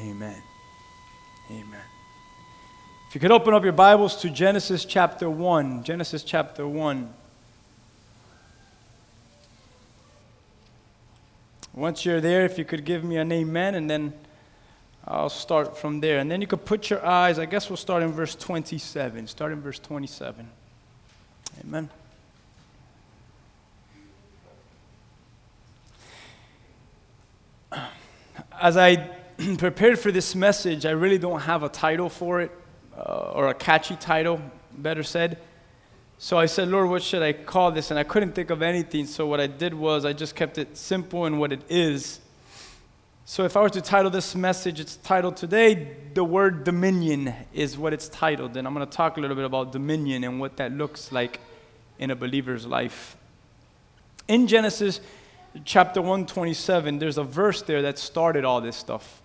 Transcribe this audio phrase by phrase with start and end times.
[0.00, 0.42] Amen.
[1.50, 1.80] Amen.
[3.06, 5.84] If you could open up your Bibles to Genesis chapter 1.
[5.84, 7.12] Genesis chapter 1.
[11.74, 14.14] Once you're there, if you could give me an amen, and then
[15.06, 16.18] I'll start from there.
[16.18, 19.26] And then you could put your eyes, I guess we'll start in verse 27.
[19.26, 20.48] Start in verse 27.
[21.62, 21.90] Amen.
[28.62, 29.19] As I
[29.58, 32.50] prepared for this message, I really don't have a title for it,
[32.96, 34.40] uh, or a catchy title,
[34.76, 35.38] better said.
[36.18, 37.90] So I said, Lord, what should I call this?
[37.90, 39.06] And I couldn't think of anything.
[39.06, 42.20] So what I did was I just kept it simple and what it is.
[43.24, 47.78] So if I were to title this message, it's titled today, The Word Dominion is
[47.78, 48.56] what it's titled.
[48.58, 51.40] And I'm going to talk a little bit about dominion and what that looks like
[51.98, 53.16] in a believer's life.
[54.28, 55.00] In Genesis
[55.64, 59.19] chapter 127, there's a verse there that started all this stuff.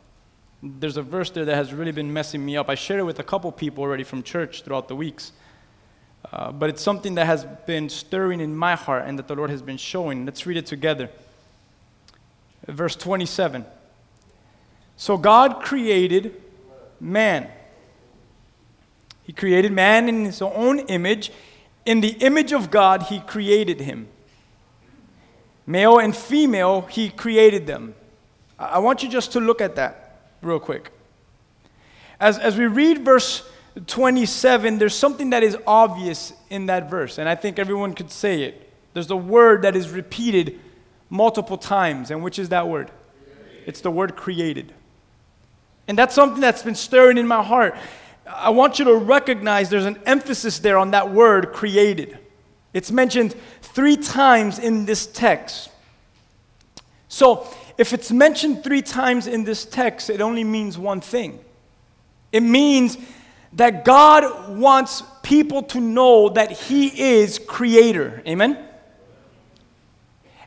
[0.63, 2.69] There's a verse there that has really been messing me up.
[2.69, 5.31] I shared it with a couple people already from church throughout the weeks.
[6.31, 9.49] Uh, but it's something that has been stirring in my heart and that the Lord
[9.49, 10.25] has been showing.
[10.25, 11.09] Let's read it together.
[12.67, 13.65] Verse 27.
[14.97, 16.41] So God created
[16.99, 17.49] man.
[19.23, 21.31] He created man in his own image.
[21.85, 24.07] In the image of God, he created him.
[25.67, 27.95] Male and female, he created them.
[28.57, 30.04] I want you just to look at that
[30.45, 30.91] real quick.
[32.19, 33.43] As, as we read verse
[33.87, 38.43] 27, there's something that is obvious in that verse, and I think everyone could say
[38.43, 38.71] it.
[38.93, 40.59] There's a word that is repeated
[41.09, 42.91] multiple times, and which is that word?
[43.65, 44.73] It's the word created.
[45.87, 47.75] And that's something that's been stirring in my heart.
[48.25, 52.17] I want you to recognize there's an emphasis there on that word created.
[52.73, 55.69] It's mentioned three times in this text.
[57.07, 57.47] So,
[57.77, 61.39] if it's mentioned three times in this text, it only means one thing.
[62.31, 62.97] It means
[63.53, 68.21] that God wants people to know that He is creator.
[68.27, 68.57] Amen?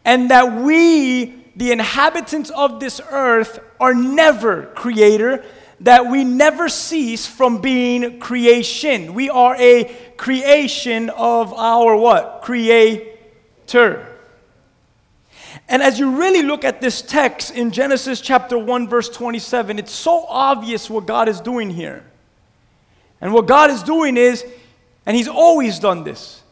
[0.04, 5.44] And that we, the inhabitants of this earth, are never creator,
[5.80, 9.14] that we never cease from being creation.
[9.14, 9.84] We are a
[10.16, 12.40] creation of our what?
[12.42, 14.07] Creator.
[15.68, 19.92] And as you really look at this text in Genesis chapter 1 verse 27, it's
[19.92, 22.04] so obvious what God is doing here.
[23.20, 24.44] And what God is doing is,
[25.04, 26.42] and He's always done this,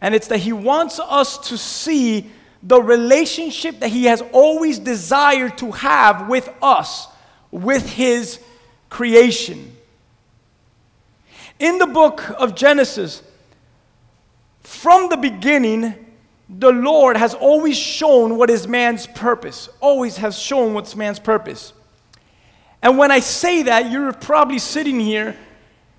[0.00, 2.30] and it's that He wants us to see
[2.62, 7.06] the relationship that He has always desired to have with us,
[7.50, 8.40] with His
[8.90, 9.76] creation.
[11.58, 13.22] In the book of Genesis,
[14.62, 15.94] from the beginning,
[16.48, 21.72] the Lord has always shown what is man's purpose, always has shown what's man's purpose.
[22.82, 25.36] And when I say that, you're probably sitting here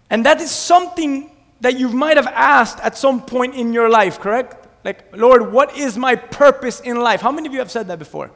[0.10, 4.20] and that is something that you might have asked at some point in your life,
[4.20, 4.68] correct?
[4.84, 7.22] Like, Lord, what is my purpose in life?
[7.22, 8.31] How many of you have said that before?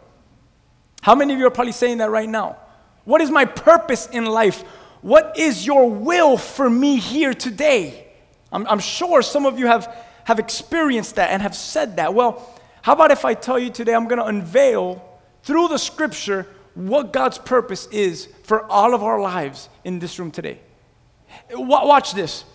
[1.01, 2.57] How many of you are probably saying that right now?
[3.05, 4.61] What is my purpose in life?
[5.01, 8.07] What is your will for me here today?
[8.51, 9.93] I'm, I'm sure some of you have,
[10.25, 12.13] have experienced that and have said that.
[12.13, 15.03] Well, how about if I tell you today I'm going to unveil
[15.43, 20.31] through the scripture what God's purpose is for all of our lives in this room
[20.31, 20.59] today?
[21.51, 22.45] Watch this.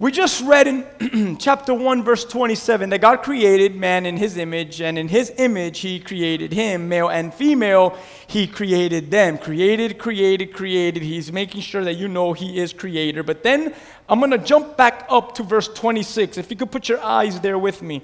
[0.00, 4.80] We just read in chapter 1, verse 27, that God created man in his image,
[4.80, 9.36] and in his image he created him, male and female, he created them.
[9.36, 11.02] Created, created, created.
[11.02, 13.22] He's making sure that you know he is creator.
[13.22, 13.74] But then
[14.08, 16.38] I'm going to jump back up to verse 26.
[16.38, 18.00] If you could put your eyes there with me.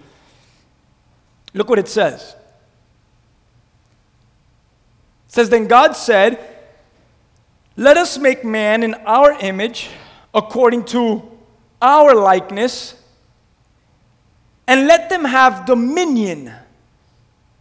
[1.54, 2.36] Look what it says.
[5.28, 6.56] It says, Then God said,
[7.78, 9.90] let us make man in our image,
[10.32, 11.35] according to
[11.81, 12.94] our likeness,
[14.66, 16.53] and let them have dominion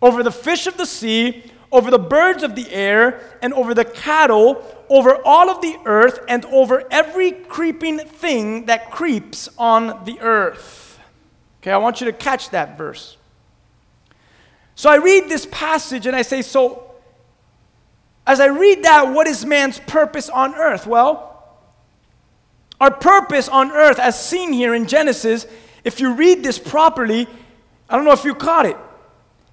[0.01, 3.85] over the fish of the sea, over the birds of the air, and over the
[3.85, 10.19] cattle, over all of the earth, and over every creeping thing that creeps on the
[10.19, 10.99] earth.
[11.61, 13.17] Okay, I want you to catch that verse.
[14.75, 16.91] So I read this passage and I say, so
[18.27, 20.85] as I read that, what is man's purpose on earth?
[20.85, 21.34] Well,
[22.79, 25.47] our purpose on earth, as seen here in Genesis,
[25.83, 27.27] if you read this properly,
[27.89, 28.77] I don't know if you caught it.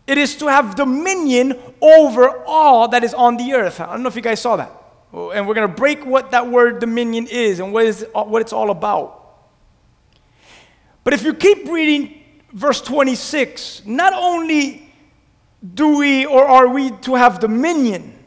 [0.07, 3.81] It is to have dominion over all that is on the earth.
[3.81, 4.73] I don't know if you guys saw that.
[5.13, 8.43] Oh, and we're going to break what that word dominion is and what, is, what
[8.43, 9.21] it's all about.
[11.05, 12.23] But if you keep reading
[12.53, 14.91] verse 26, not only
[15.75, 18.19] do we or are we to have dominion,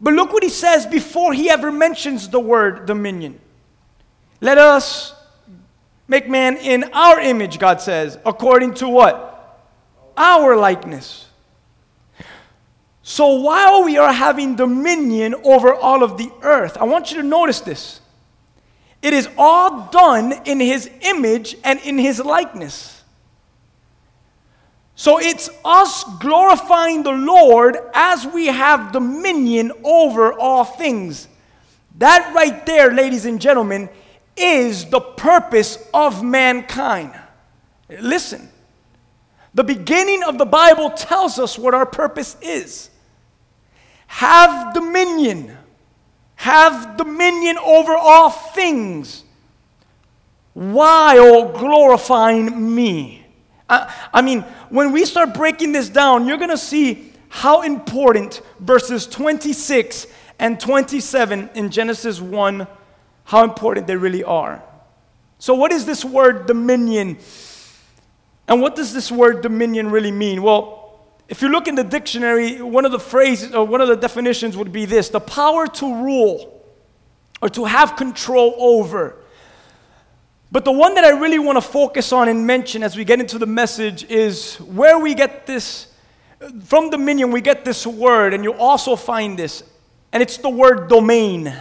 [0.00, 3.40] But look what he says before he ever mentions the word dominion.
[4.40, 5.14] Let us
[6.08, 9.32] make man in our image, God says, according to what?
[10.16, 11.28] Our likeness.
[13.02, 17.22] So while we are having dominion over all of the earth, I want you to
[17.22, 18.00] notice this.
[19.00, 23.04] It is all done in his image and in his likeness.
[24.96, 31.28] So it's us glorifying the Lord as we have dominion over all things.
[31.98, 33.88] That right there, ladies and gentlemen,
[34.36, 37.18] is the purpose of mankind.
[37.88, 38.48] Listen,
[39.54, 42.90] the beginning of the Bible tells us what our purpose is.
[44.06, 45.56] Have dominion,
[46.36, 49.24] have dominion over all things
[50.52, 53.26] while glorifying me.
[53.68, 58.40] I, I mean, when we start breaking this down, you're going to see how important
[58.60, 60.06] verses 26
[60.38, 62.66] and 27 in Genesis 1,
[63.26, 64.62] how important they really are.
[65.38, 67.18] So, what is this word dominion?
[68.48, 70.42] And what does this word dominion really mean?
[70.42, 73.96] Well, if you look in the dictionary, one of the phrases or one of the
[73.96, 76.64] definitions would be this the power to rule
[77.42, 79.16] or to have control over.
[80.52, 83.18] But the one that I really want to focus on and mention as we get
[83.18, 85.88] into the message is where we get this,
[86.64, 89.64] from dominion, we get this word, and you'll also find this,
[90.12, 91.52] and it's the word domain.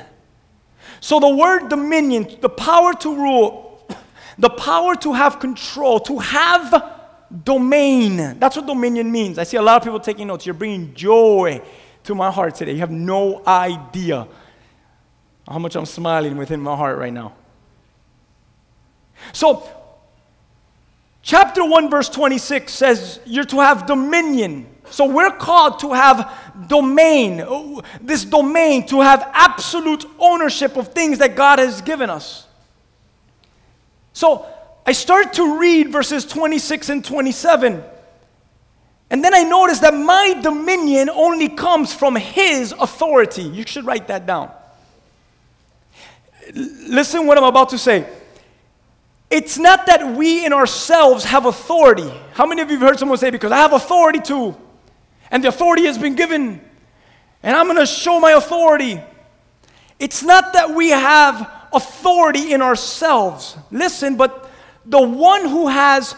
[1.06, 3.88] So the word dominion, the power to rule,
[4.40, 6.84] the power to have control, to have
[7.44, 8.40] domain.
[8.40, 9.38] That's what dominion means.
[9.38, 10.48] I see a lot of people taking notes.
[10.48, 11.62] You're bringing joy
[12.06, 12.72] to my heart today.
[12.72, 14.28] You have no idea
[15.48, 17.36] how much I'm smiling within my heart right now.
[19.32, 19.70] So,
[21.22, 24.75] chapter 1, verse 26 says you're to have dominion.
[24.90, 26.32] So, we're called to have
[26.68, 27.44] domain,
[28.02, 32.48] this domain, to have absolute ownership of things that God has given us.
[34.14, 34.46] So,
[34.86, 37.84] I start to read verses 26 and 27.
[39.10, 43.44] And then I notice that my dominion only comes from His authority.
[43.44, 44.52] You should write that down.
[46.54, 48.08] Listen what I'm about to say.
[49.30, 52.10] It's not that we in ourselves have authority.
[52.34, 54.56] How many of you have heard someone say, because I have authority to,
[55.32, 56.62] and the authority has been given,
[57.44, 59.00] and I'm going to show my authority?
[60.00, 63.58] It's not that we have authority in ourselves.
[63.72, 64.50] Listen, but
[64.86, 66.16] the one who has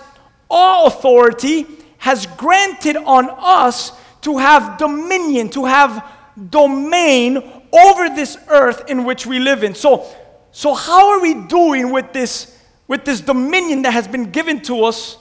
[0.50, 1.65] all authority
[1.98, 6.04] has granted on us to have dominion, to have
[6.50, 7.38] domain
[7.71, 9.75] over this earth in which we live in.
[9.75, 10.06] So,
[10.51, 12.57] so how are we doing with this
[12.88, 15.18] with this dominion that has been given to us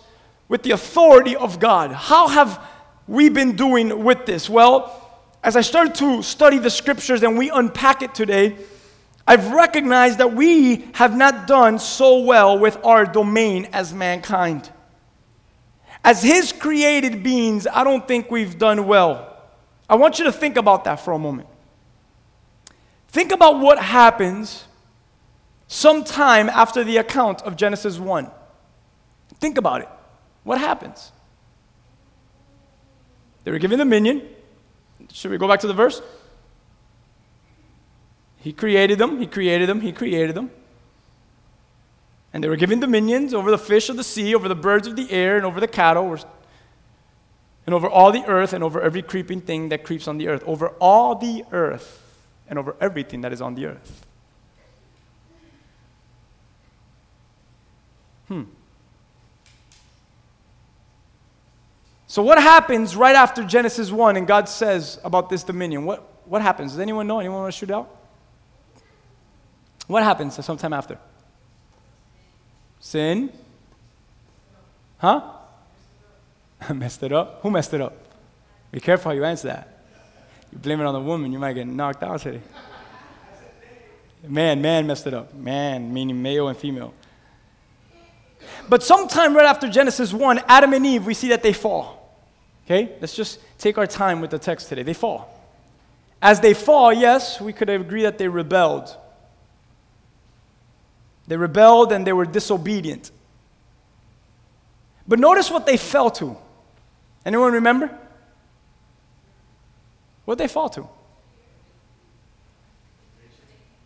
[0.48, 1.92] with the authority of God.
[1.92, 2.62] How have
[3.06, 4.49] we been doing with this?
[4.49, 5.03] Well,
[5.43, 8.56] as I started to study the scriptures and we unpack it today,
[9.26, 14.70] I've recognized that we have not done so well with our domain as mankind.
[16.05, 19.37] As His created beings, I don't think we've done well.
[19.88, 21.49] I want you to think about that for a moment.
[23.08, 24.64] Think about what happens
[25.69, 28.31] sometime after the account of Genesis 1.
[29.41, 29.88] Think about it.
[30.44, 31.12] What happens?
[33.46, 34.22] They were given dominion.
[35.12, 36.02] Should we go back to the verse?
[38.38, 40.50] He created them, he created them, he created them.
[42.32, 44.96] And they were given dominions over the fish of the sea, over the birds of
[44.96, 46.19] the air, and over the cattle,
[47.67, 50.43] and over all the earth, and over every creeping thing that creeps on the earth.
[50.44, 52.03] Over all the earth,
[52.48, 54.06] and over everything that is on the earth.
[58.26, 58.43] Hmm.
[62.08, 65.84] So, what happens right after Genesis 1 and God says about this dominion?
[65.84, 66.72] What, what happens?
[66.72, 67.19] Does anyone know?
[67.19, 67.94] Anyone want to shoot out?
[69.86, 70.98] What happens sometime after?
[72.79, 73.32] Sin?
[74.98, 75.32] Huh?
[76.60, 77.41] I messed it up?
[77.43, 77.96] Who messed it up?
[78.70, 79.81] Be careful how you answer that.
[80.53, 82.41] You blame it on the woman, you might get knocked out today.
[84.27, 85.34] Man, man messed it up.
[85.34, 86.94] Man, meaning male and female.
[88.69, 91.95] But sometime right after Genesis 1, Adam and Eve, we see that they fall.
[92.67, 92.96] Okay?
[93.01, 94.82] Let's just take our time with the text today.
[94.82, 95.32] They fall.
[96.20, 98.94] As they fall, yes, we could agree that they rebelled.
[101.29, 103.13] They rebelled and they were disobedient.
[105.06, 106.37] But notice what they fell to.
[107.25, 107.96] Anyone remember?
[110.25, 110.89] What they fall to?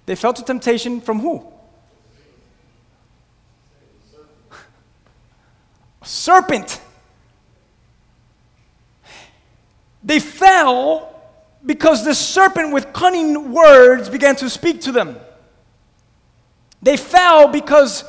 [0.06, 1.46] They fell to temptation from who?
[6.02, 6.80] serpent.
[10.02, 11.06] They fell
[11.64, 15.16] because the serpent with cunning words began to speak to them.
[16.82, 18.04] They fell because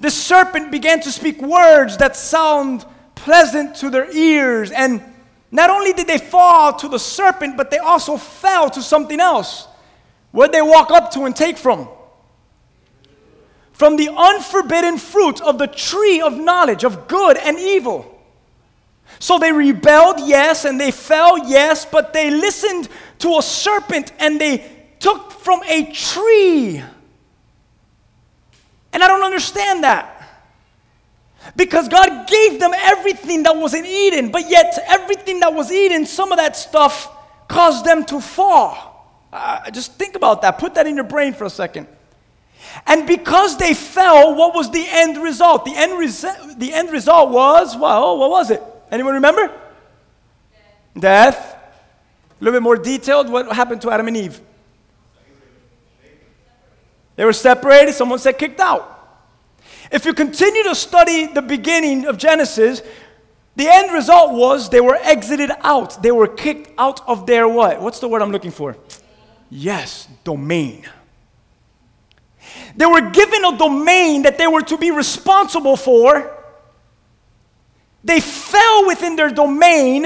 [0.00, 4.72] the serpent began to speak words that sound pleasant to their ears.
[4.72, 5.02] And
[5.52, 9.68] not only did they fall to the serpent, but they also fell to something else.
[10.32, 11.88] Where'd they walk up to and take from?
[13.72, 18.13] From the unforbidden fruit of the tree of knowledge of good and evil.
[19.18, 22.88] So they rebelled, yes, and they fell, yes, but they listened
[23.20, 26.82] to a serpent and they took from a tree.
[28.92, 30.10] And I don't understand that.
[31.56, 36.06] Because God gave them everything that was in Eden, but yet everything that was Eden,
[36.06, 37.10] some of that stuff
[37.48, 39.26] caused them to fall.
[39.32, 40.58] Uh, just think about that.
[40.58, 41.86] Put that in your brain for a second.
[42.86, 45.64] And because they fell, what was the end result?
[45.64, 48.62] The end, the end result was, well, what was it?
[48.90, 49.50] Anyone remember?
[50.98, 51.56] Death.
[52.40, 53.28] A little bit more detailed.
[53.28, 54.40] What happened to Adam and Eve?
[57.16, 57.94] They were separated.
[57.94, 58.90] Someone said kicked out.
[59.90, 62.82] If you continue to study the beginning of Genesis,
[63.56, 66.02] the end result was they were exited out.
[66.02, 67.80] They were kicked out of their what?
[67.80, 68.76] What's the word I'm looking for?
[69.50, 70.84] Yes, domain.
[72.76, 76.43] They were given a domain that they were to be responsible for
[78.04, 80.04] they fell within their domain,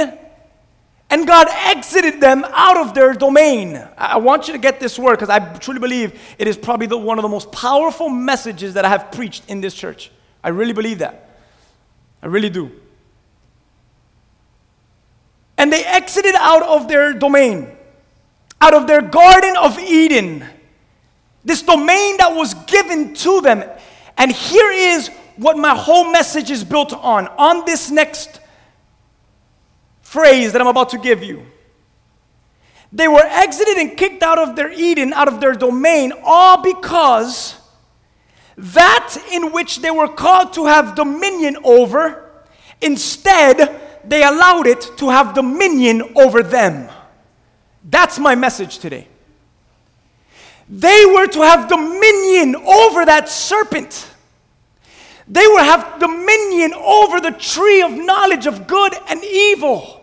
[1.10, 3.82] and God exited them out of their domain.
[3.96, 6.96] I want you to get this word because I truly believe it is probably the,
[6.96, 10.12] one of the most powerful messages that I have preached in this church.
[10.44, 11.28] I really believe that.
[12.22, 12.70] I really do.
[15.56, 17.68] And they exited out of their domain,
[18.60, 20.44] out of their Garden of Eden,
[21.44, 23.64] this domain that was given to them.
[24.16, 28.40] And here is what my whole message is built on, on this next
[30.02, 31.46] phrase that I'm about to give you.
[32.92, 37.56] They were exited and kicked out of their Eden, out of their domain, all because
[38.56, 42.32] that in which they were called to have dominion over,
[42.80, 46.88] instead, they allowed it to have dominion over them.
[47.84, 49.06] That's my message today.
[50.68, 54.10] They were to have dominion over that serpent.
[55.30, 59.94] They will have dominion over the tree of knowledge of good and evil.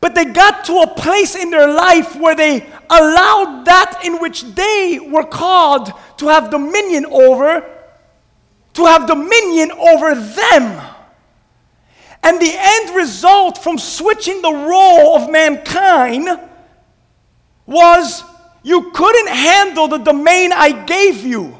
[0.00, 4.42] But they got to a place in their life where they allowed that in which
[4.42, 7.68] they were called to have dominion over,
[8.72, 10.86] to have dominion over them.
[12.22, 16.28] And the end result from switching the role of mankind
[17.66, 18.24] was
[18.62, 21.59] you couldn't handle the domain I gave you.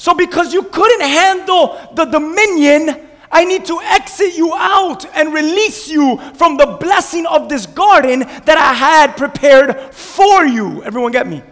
[0.00, 5.90] So, because you couldn't handle the dominion, I need to exit you out and release
[5.90, 10.82] you from the blessing of this garden that I had prepared for you.
[10.84, 11.42] Everyone get me?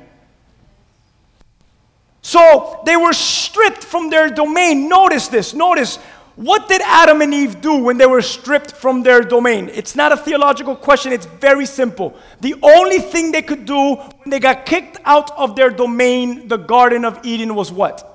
[2.23, 4.89] So they were stripped from their domain.
[4.89, 5.53] Notice this.
[5.53, 5.97] Notice
[6.35, 9.69] what did Adam and Eve do when they were stripped from their domain?
[9.75, 12.17] It's not a theological question, it's very simple.
[12.41, 16.57] The only thing they could do when they got kicked out of their domain, the
[16.57, 18.15] Garden of Eden, was what?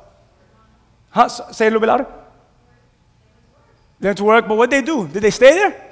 [1.14, 1.30] Huh?
[1.30, 2.08] Say a little bit louder.
[4.00, 5.08] They went to work, but what they do?
[5.08, 5.90] Did they stay there?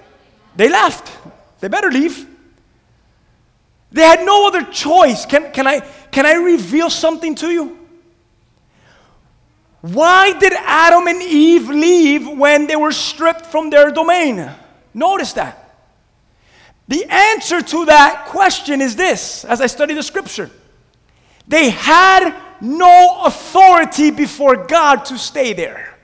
[0.56, 1.12] They left.
[1.60, 2.28] They better leave.
[3.92, 5.26] They had no other choice.
[5.26, 7.78] Can, can, I, can I reveal something to you?
[9.82, 14.50] Why did Adam and Eve leave when they were stripped from their domain?
[14.94, 15.58] Notice that.
[16.88, 20.50] The answer to that question is this as I study the scripture.
[21.48, 25.98] They had no authority before God to stay there.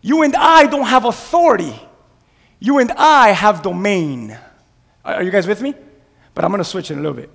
[0.00, 1.74] You and I don't have authority.
[2.60, 4.38] You and I have domain.
[5.04, 5.74] Are you guys with me?
[6.34, 7.30] But I'm going to switch in a little bit.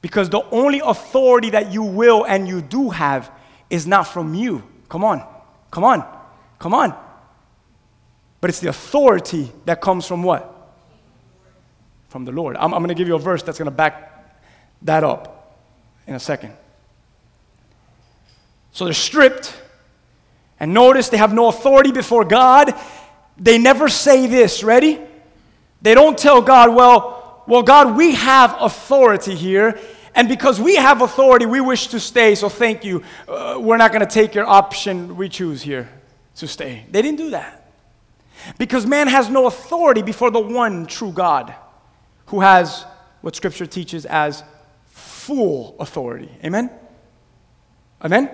[0.00, 3.30] Because the only authority that you will and you do have
[3.70, 4.62] is not from you.
[4.88, 5.26] Come on.
[5.70, 6.06] Come on.
[6.58, 6.94] Come on.
[8.40, 10.72] But it's the authority that comes from what?
[12.08, 12.56] From the Lord.
[12.56, 14.40] I'm, I'm going to give you a verse that's going to back
[14.82, 15.58] that up
[16.06, 16.54] in a second.
[18.74, 19.56] So they're stripped.
[20.60, 22.74] And notice they have no authority before God.
[23.38, 24.62] They never say this.
[24.62, 25.00] Ready?
[25.80, 29.78] They don't tell God, well, well, God, we have authority here.
[30.14, 33.02] And because we have authority, we wish to stay, so thank you.
[33.28, 35.88] Uh, we're not going to take your option we choose here
[36.36, 36.84] to stay.
[36.90, 37.70] They didn't do that.
[38.58, 41.54] Because man has no authority before the one true God
[42.26, 42.84] who has
[43.20, 44.42] what Scripture teaches as
[44.86, 46.30] full authority.
[46.44, 46.70] Amen?
[48.02, 48.30] Amen?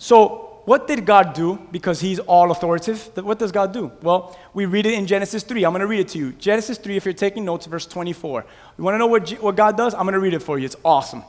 [0.00, 1.58] So what did God do?
[1.70, 3.22] Because He's all authoritative.
[3.22, 3.92] What does God do?
[4.00, 5.62] Well, we read it in Genesis 3.
[5.62, 6.32] I'm going to read it to you.
[6.32, 8.46] Genesis 3, if you're taking notes, verse 24.
[8.78, 9.92] You want to know what, G- what God does?
[9.92, 10.64] I'm going to read it for you.
[10.64, 11.22] It's awesome.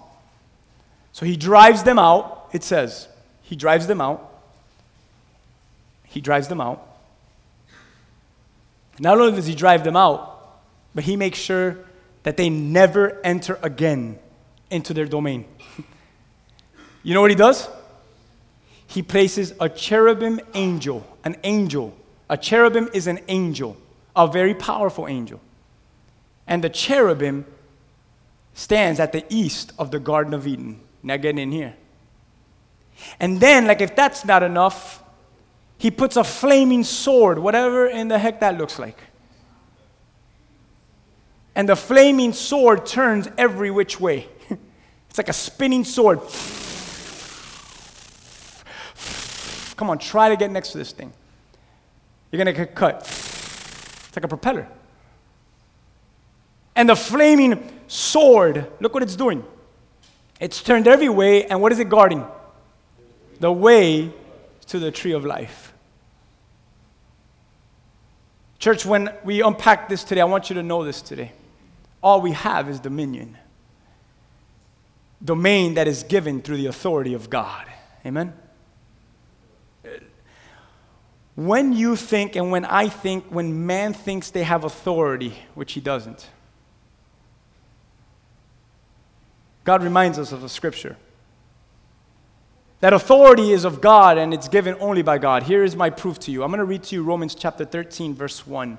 [1.11, 2.49] So He drives them out.
[2.53, 3.09] It says,
[3.41, 4.31] He drives them out.
[6.05, 6.87] He drives them out.
[8.99, 10.61] Not only does He drive them out,
[10.95, 11.77] but He makes sure
[12.23, 14.17] that they never enter again
[14.69, 15.43] into their domain.
[17.03, 17.67] you know what He does?
[18.91, 21.95] He places a cherubim angel, an angel.
[22.29, 23.77] A cherubim is an angel,
[24.17, 25.39] a very powerful angel.
[26.45, 27.45] And the cherubim
[28.53, 30.81] stands at the east of the Garden of Eden.
[31.03, 31.73] Now getting in here.
[33.17, 35.01] And then, like if that's not enough,
[35.77, 38.99] he puts a flaming sword, whatever in the heck that looks like.
[41.55, 44.27] And the flaming sword turns every which way.
[45.09, 46.19] it's like a spinning sword.
[49.81, 51.11] Come on, try to get next to this thing.
[52.29, 52.99] You're going to get cut.
[52.99, 54.67] It's like a propeller.
[56.75, 59.43] And the flaming sword, look what it's doing.
[60.39, 62.23] It's turned every way, and what is it guarding?
[63.39, 64.13] The way
[64.67, 65.73] to the tree of life.
[68.59, 71.31] Church, when we unpack this today, I want you to know this today.
[72.03, 73.35] All we have is dominion.
[75.25, 77.65] Domain that is given through the authority of God.
[78.05, 78.33] Amen?
[81.35, 85.79] When you think and when I think, when man thinks they have authority, which he
[85.79, 86.27] doesn't,
[89.63, 90.97] God reminds us of the scripture.
[92.81, 95.43] That authority is of God and it's given only by God.
[95.43, 96.43] Here is my proof to you.
[96.43, 98.77] I'm going to read to you Romans chapter 13, verse 1.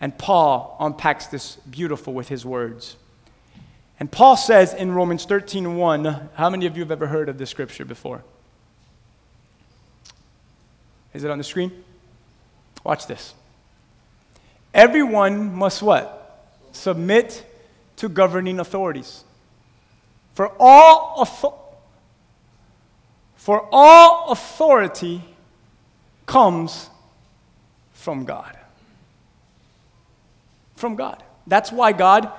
[0.00, 2.96] And Paul unpacks this beautiful with his words.
[3.98, 7.36] And Paul says in Romans 13, 1, how many of you have ever heard of
[7.36, 8.22] this scripture before?
[11.12, 11.84] Is it on the screen?
[12.84, 13.34] Watch this.
[14.72, 16.48] Everyone must what?
[16.72, 17.44] Submit
[17.96, 19.24] to governing authorities.
[20.34, 21.24] For all,
[23.36, 25.22] for all authority
[26.26, 26.88] comes
[27.92, 28.56] from God.
[30.76, 31.22] From God.
[31.46, 32.32] That's why God,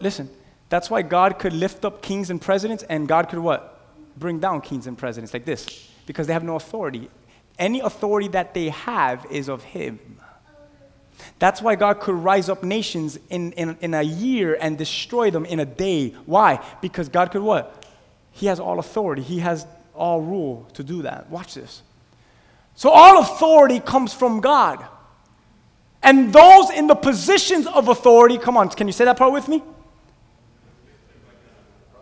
[0.00, 0.28] listen,
[0.68, 3.80] that's why God could lift up kings and presidents and God could what?
[4.16, 5.90] Bring down kings and presidents like this.
[6.06, 7.10] Because they have no authority.
[7.58, 9.98] Any authority that they have is of Him.
[11.38, 15.44] That's why God could rise up nations in, in, in a year and destroy them
[15.44, 16.10] in a day.
[16.26, 16.64] Why?
[16.80, 17.86] Because God could what?
[18.30, 21.28] He has all authority, He has all rule to do that.
[21.30, 21.82] Watch this.
[22.74, 24.84] So, all authority comes from God.
[26.00, 29.48] And those in the positions of authority, come on, can you say that part with
[29.48, 29.64] me?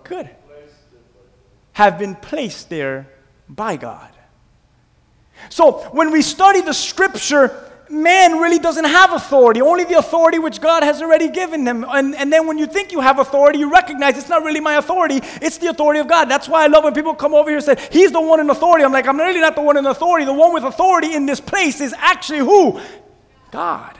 [0.04, 0.28] Good.
[1.72, 3.08] Have been placed there
[3.48, 4.15] by God.
[5.48, 10.60] So when we study the scripture, man really doesn't have authority, only the authority which
[10.60, 11.84] God has already given them.
[11.88, 14.76] And, and then when you think you have authority, you recognize it's not really my
[14.76, 16.26] authority, it's the authority of God.
[16.26, 18.50] That's why I love when people come over here and say, He's the one in
[18.50, 18.84] authority.
[18.84, 20.24] I'm like, I'm really not the one in authority.
[20.24, 22.80] The one with authority in this place is actually who?
[23.50, 23.96] God.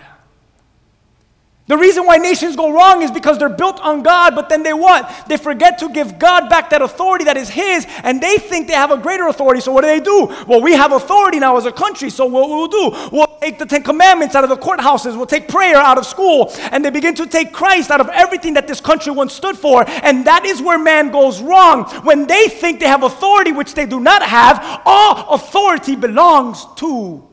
[1.69, 4.73] The reason why nations go wrong is because they're built on God, but then they
[4.73, 5.25] what?
[5.29, 8.75] They forget to give God back that authority that is His, and they think they
[8.75, 9.61] have a greater authority.
[9.61, 10.33] So what do they do?
[10.47, 12.97] Well, we have authority now as a country, so what we'll do?
[13.11, 16.53] We'll take the Ten Commandments out of the courthouses, we'll take prayer out of school,
[16.71, 19.85] and they begin to take Christ out of everything that this country once stood for,
[19.89, 21.85] and that is where man goes wrong.
[22.05, 27.27] When they think they have authority, which they do not have, all authority belongs to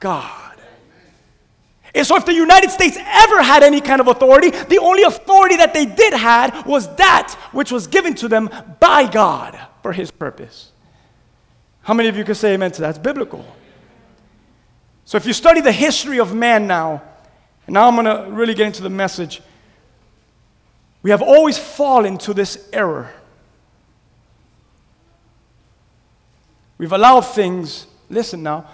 [0.00, 0.37] God.
[1.94, 5.56] And so, if the United States ever had any kind of authority, the only authority
[5.56, 10.10] that they did had was that which was given to them by God for His
[10.10, 10.72] purpose.
[11.82, 12.88] How many of you can say amen to that?
[12.88, 13.44] That's biblical.
[15.06, 17.02] So, if you study the history of man now,
[17.66, 19.40] and now I'm going to really get into the message,
[21.02, 23.10] we have always fallen to this error.
[26.76, 28.68] We've allowed things, listen now,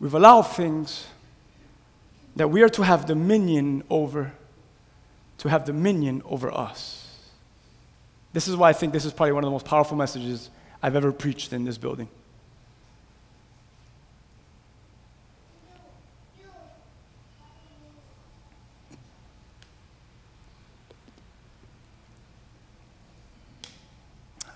[0.00, 1.06] we've allowed things
[2.36, 4.32] that we are to have dominion over,
[5.38, 7.18] to have dominion over us.
[8.32, 10.48] This is why I think this is probably one of the most powerful messages
[10.82, 12.08] I've ever preached in this building.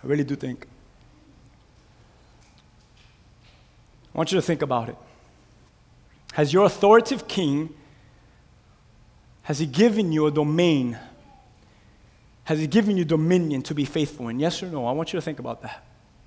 [0.06, 0.66] I really do think.
[4.14, 4.96] I want you to think about it.
[6.36, 7.74] Has your authoritative king,
[9.42, 10.98] has he given you a domain?
[12.44, 14.38] Has he given you dominion to be faithful in?
[14.38, 14.86] Yes or no?
[14.86, 15.82] I want you to think about that.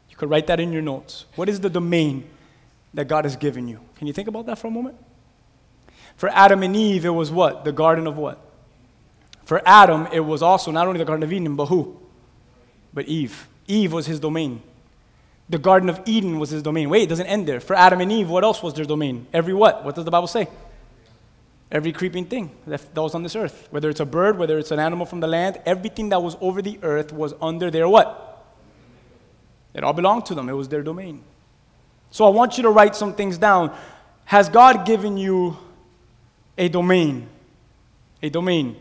[0.10, 1.26] You could write that in your notes.
[1.36, 2.24] What is the domain
[2.94, 3.80] that God has given you.
[3.98, 4.98] Can you think about that for a moment?
[6.16, 7.64] For Adam and Eve, it was what?
[7.64, 8.40] The garden of what?
[9.46, 12.00] For Adam, it was also not only the Garden of Eden, but who?
[12.94, 13.48] But Eve.
[13.68, 14.62] Eve was his domain.
[15.50, 16.90] The Garden of Eden was his domain.
[16.90, 17.60] Wait, it doesn't end there.
[17.60, 19.26] For Adam and Eve, what else was their domain?
[19.34, 19.84] Every what?
[19.84, 20.48] What does the Bible say?
[21.72, 23.68] Every creeping thing that, was on this earth.
[23.72, 26.62] Whether it's a bird, whether it's an animal from the land, everything that was over
[26.62, 28.46] the earth was under their what?
[29.74, 30.50] It all belonged to them.
[30.50, 31.24] It was their domain.
[32.12, 33.76] So I want you to write some things down.
[34.26, 35.58] Has God given you
[36.58, 37.28] a domain?
[38.22, 38.76] A domain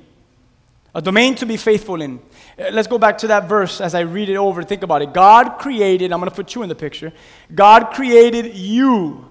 [0.94, 2.18] a domain to be faithful in.
[2.58, 4.62] Uh, let's go back to that verse as I read it over.
[4.62, 5.12] Think about it.
[5.12, 7.12] God created, I'm going to put you in the picture.
[7.54, 9.28] God created you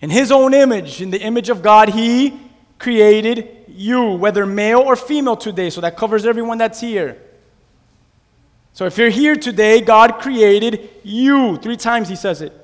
[0.00, 1.00] in His own image.
[1.00, 2.40] In the image of God, He
[2.78, 5.70] created you, whether male or female today.
[5.70, 7.20] So that covers everyone that's here.
[8.72, 11.56] So if you're here today, God created you.
[11.58, 12.56] Three times He says it.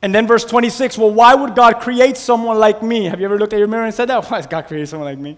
[0.00, 3.04] And then verse 26, well, why would God create someone like me?
[3.06, 4.24] Have you ever looked at your mirror and said that?
[4.30, 5.36] Why has God created someone like me?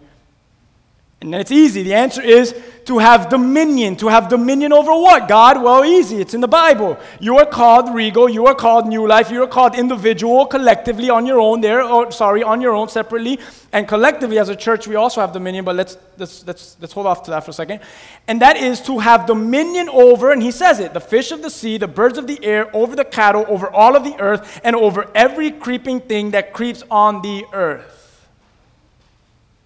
[1.23, 1.83] And it's easy.
[1.83, 2.55] The answer is
[2.87, 3.95] to have dominion.
[3.97, 5.29] To have dominion over what?
[5.29, 5.63] God?
[5.63, 6.19] Well, easy.
[6.19, 6.99] It's in the Bible.
[7.21, 8.27] You are called regal.
[8.27, 9.31] You are called new life.
[9.31, 11.83] You are called individual, collectively on your own there.
[11.83, 13.39] Or, sorry, on your own separately.
[13.71, 17.07] And collectively as a church, we also have dominion, but let's, let's, let's, let's hold
[17.07, 17.81] off to that for a second.
[18.27, 21.51] And that is to have dominion over, and he says it, the fish of the
[21.51, 24.75] sea, the birds of the air, over the cattle, over all of the earth, and
[24.75, 28.27] over every creeping thing that creeps on the earth.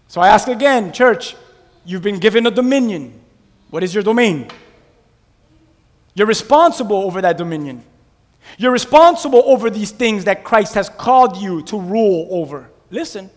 [0.09, 1.35] So I ask again, church,
[1.85, 3.21] You've been given a dominion.
[3.71, 4.49] What is your domain?
[6.15, 7.83] You're responsible over that dominion.
[8.57, 12.71] You're responsible over these things that Christ has called you to rule over.
[12.91, 13.31] Listen.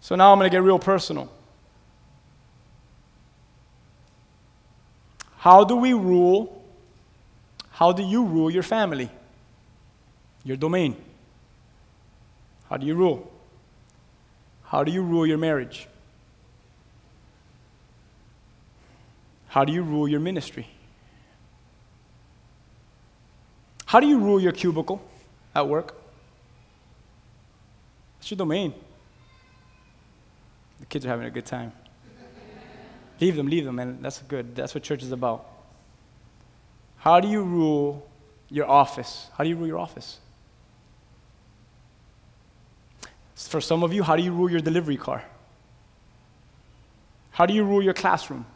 [0.00, 1.30] So now I'm going to get real personal.
[5.38, 6.62] How do we rule?
[7.70, 9.10] How do you rule your family?
[10.44, 10.96] Your domain.
[12.70, 13.30] How do you rule?
[14.64, 15.88] How do you rule your marriage?
[19.54, 20.66] How do you rule your ministry?
[23.86, 25.00] How do you rule your cubicle
[25.54, 25.94] at work?
[28.18, 28.74] It's your domain.
[30.80, 31.70] The kids are having a good time.
[33.20, 33.98] leave them, leave them, man.
[34.02, 34.56] That's good.
[34.56, 35.46] That's what church is about.
[36.96, 38.04] How do you rule
[38.50, 39.28] your office?
[39.38, 40.18] How do you rule your office?
[43.36, 45.22] For some of you, how do you rule your delivery car?
[47.30, 48.46] How do you rule your classroom?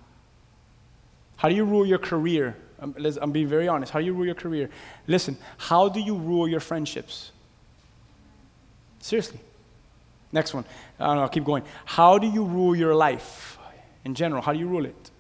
[1.39, 2.57] How do you rule your career?
[2.81, 3.93] Um, I'm, I'm being very honest.
[3.93, 4.69] How do you rule your career?
[5.07, 7.31] Listen, how do you rule your friendships?
[8.99, 9.41] Seriously.
[10.33, 10.65] Next one.
[10.99, 11.63] I don't know, I'll keep going.
[11.85, 13.57] How do you rule your life
[14.05, 14.43] in general?
[14.43, 15.11] How do you rule it?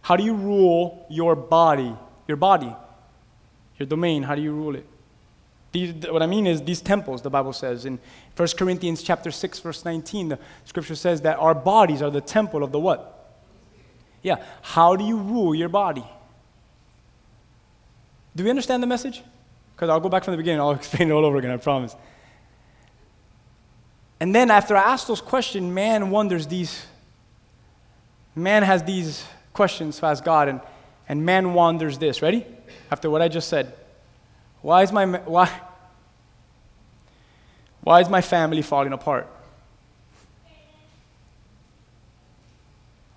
[0.00, 1.94] How do you rule your body?
[2.28, 2.72] Your body,
[3.78, 4.86] your domain, how do you rule it?
[5.72, 7.84] These, what I mean is these temples, the Bible says.
[7.84, 7.98] In
[8.36, 12.62] 1 Corinthians chapter 6, verse 19, the scripture says that our bodies are the temple
[12.62, 13.21] of the what?
[14.22, 14.44] Yeah.
[14.62, 16.04] How do you rule your body?
[18.34, 19.22] Do we understand the message?
[19.74, 21.94] Because I'll go back from the beginning, I'll explain it all over again, I promise.
[24.20, 26.86] And then after I ask those questions, man wonders these,
[28.36, 30.60] man has these questions to ask God, and,
[31.08, 32.22] and man wonders this.
[32.22, 32.46] Ready?
[32.90, 33.74] After what I just said.
[34.60, 35.50] Why is my, why,
[37.80, 39.28] why is my family falling apart?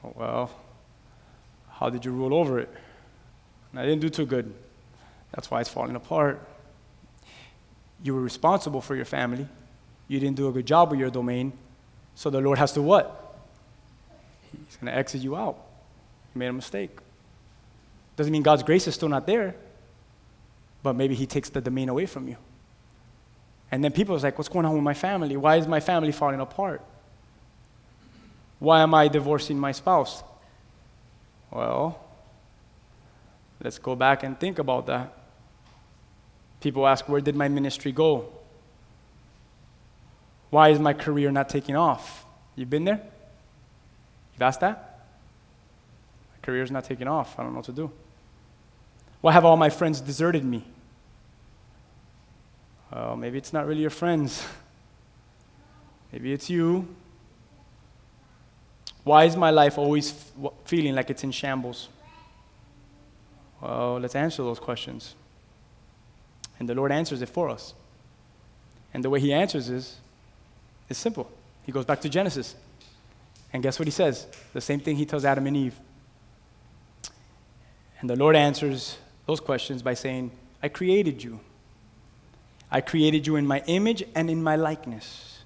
[0.04, 0.65] Oh, Well,
[1.86, 2.70] how did you rule over it?
[3.72, 4.52] And I didn't do too good.
[5.32, 6.42] That's why it's falling apart.
[8.02, 9.48] You were responsible for your family.
[10.08, 11.54] You didn't do a good job with your domain.
[12.16, 13.38] So the Lord has to what?
[14.68, 15.58] He's going to exit you out.
[16.34, 16.90] You made a mistake.
[18.16, 19.54] Doesn't mean God's grace is still not there,
[20.82, 22.38] but maybe He takes the domain away from you.
[23.72, 25.38] And then people are like, What's going on with my family?
[25.38, 26.82] Why is my family falling apart?
[28.58, 30.24] Why am I divorcing my spouse?
[31.52, 32.00] Well,
[33.64, 35.14] let's go back and think about that.
[36.62, 38.32] People ask, Where did my ministry go?
[40.50, 42.26] Why is my career not taking off?
[42.56, 43.02] You've been there?
[44.34, 45.08] You've asked that?
[46.32, 47.38] My career's not taking off.
[47.38, 47.92] I don't know what to do.
[49.22, 50.64] Why have all my friends deserted me?
[52.92, 54.46] Well, maybe it's not really your friends.
[56.12, 56.88] Maybe it's you.
[59.06, 61.90] Why is my life always f- feeling like it's in shambles?
[63.62, 65.14] Well, let's answer those questions.
[66.60, 67.76] And the Lord answers it for us.
[68.94, 69.98] And the way He answers is,
[70.90, 71.32] is simple.
[71.68, 72.56] He goes back to Genesis.
[73.54, 74.26] And guess what He says?
[74.54, 75.80] The same thing He tells Adam and Eve.
[78.00, 80.32] And the Lord answers those questions by saying,
[80.64, 81.40] I created you.
[82.72, 85.44] I created you in my image and in my likeness.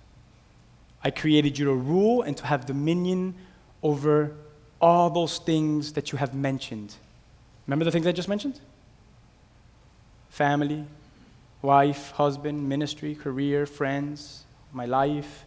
[1.04, 3.36] I created you to rule and to have dominion
[3.84, 4.36] over
[4.82, 6.96] all those things that you have mentioned.
[7.68, 8.60] Remember the things I just mentioned?
[10.30, 10.86] Family,
[11.62, 15.46] wife, husband, ministry, career, friends, my life.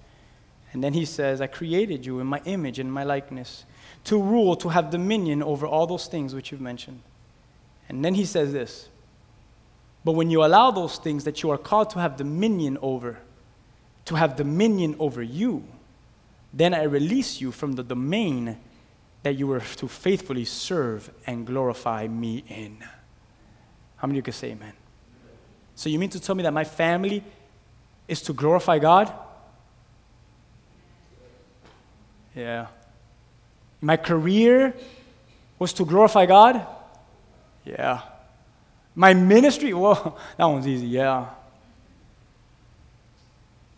[0.73, 3.64] And then he says, I created you in my image and my likeness
[4.05, 7.01] to rule, to have dominion over all those things which you've mentioned.
[7.88, 8.88] And then he says this
[10.05, 13.18] But when you allow those things that you are called to have dominion over,
[14.07, 15.64] to have dominion over you,
[16.53, 18.59] then I release you from the domain
[19.23, 22.85] that you were to faithfully serve and glorify me in.
[23.97, 24.73] How many of you can say amen?
[25.75, 27.23] So you mean to tell me that my family
[28.09, 29.12] is to glorify God?
[32.35, 32.67] Yeah.
[33.81, 34.75] My career
[35.59, 36.67] was to glorify God?
[37.65, 38.01] Yeah.
[38.95, 39.73] My ministry?
[39.73, 41.29] Well, that one's easy, yeah.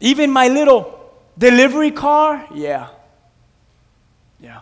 [0.01, 1.04] Even my little
[1.38, 2.47] delivery car?
[2.55, 2.88] Yeah.
[4.40, 4.61] Yeah.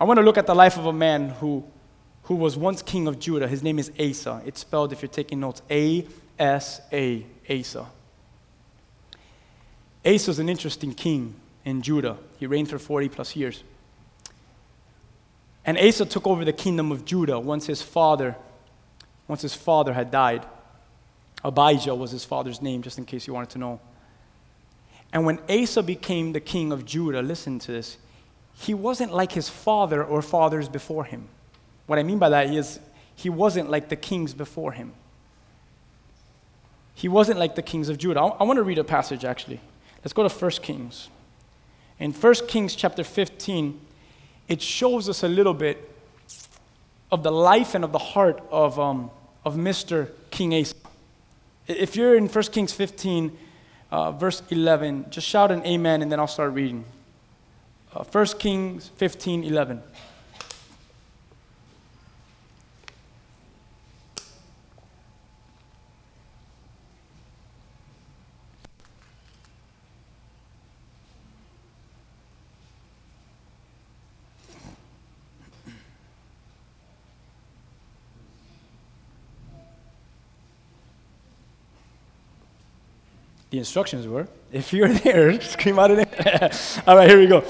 [0.00, 1.64] I want to look at the life of a man who,
[2.24, 3.46] who was once king of Judah.
[3.46, 4.42] His name is Asa.
[4.44, 6.06] It's spelled, if you're taking notes, A
[6.38, 7.86] S A, Asa.
[10.04, 12.16] Asa is an interesting king in Judah.
[12.38, 13.62] He reigned for 40 plus years.
[15.64, 18.34] And Asa took over the kingdom of Judah once his father,
[19.28, 20.44] once his father had died.
[21.44, 23.80] Abijah was his father's name, just in case you wanted to know.
[25.12, 27.98] And when Asa became the king of Judah, listen to this,
[28.54, 31.28] he wasn't like his father or fathers before him.
[31.86, 32.78] What I mean by that is
[33.14, 34.92] he wasn't like the kings before him.
[36.94, 38.20] He wasn't like the kings of Judah.
[38.20, 39.60] I, want to read a passage actually.
[40.04, 41.08] Let's go to 1 Kings.
[41.98, 43.80] In 1 Kings chapter 15,
[44.48, 45.88] it shows us a little bit
[47.10, 49.10] of the life and of the heart of, um,
[49.44, 50.10] of Mr.
[50.30, 50.74] King Asa.
[51.78, 53.36] If you're in 1 Kings 15,
[53.90, 56.84] uh, verse 11, just shout an amen and then I'll start reading.
[57.94, 59.82] Uh, 1 Kings 15, 11.
[83.52, 86.82] The instructions were if you're there, scream out it.
[86.86, 87.44] All right, here we go.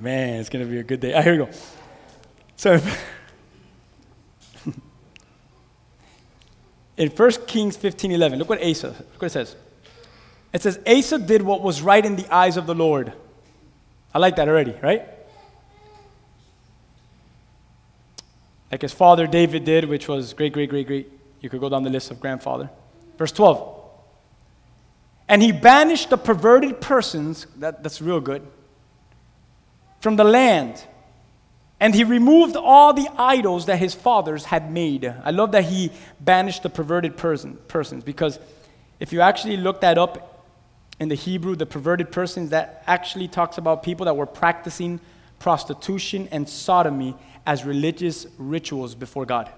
[0.00, 1.12] Man, it's going to be a good day.
[1.12, 1.50] Right, here we go.
[2.56, 2.80] So,
[6.96, 9.56] in 1 Kings 15 11, look what Asa, look what it says.
[10.54, 13.12] It says, Asa did what was right in the eyes of the Lord.
[14.14, 15.06] I like that already, right?
[18.70, 21.12] Like his father David did, which was great, great, great, great.
[21.42, 22.70] You could go down the list of grandfather.
[23.18, 23.81] Verse 12.
[25.32, 28.46] And he banished the perverted persons, that, that's real good,
[29.98, 30.84] from the land.
[31.80, 35.06] And he removed all the idols that his fathers had made.
[35.06, 35.90] I love that he
[36.20, 38.38] banished the perverted person, persons because
[39.00, 40.44] if you actually look that up
[41.00, 45.00] in the Hebrew, the perverted persons, that actually talks about people that were practicing
[45.38, 47.16] prostitution and sodomy
[47.46, 49.50] as religious rituals before God.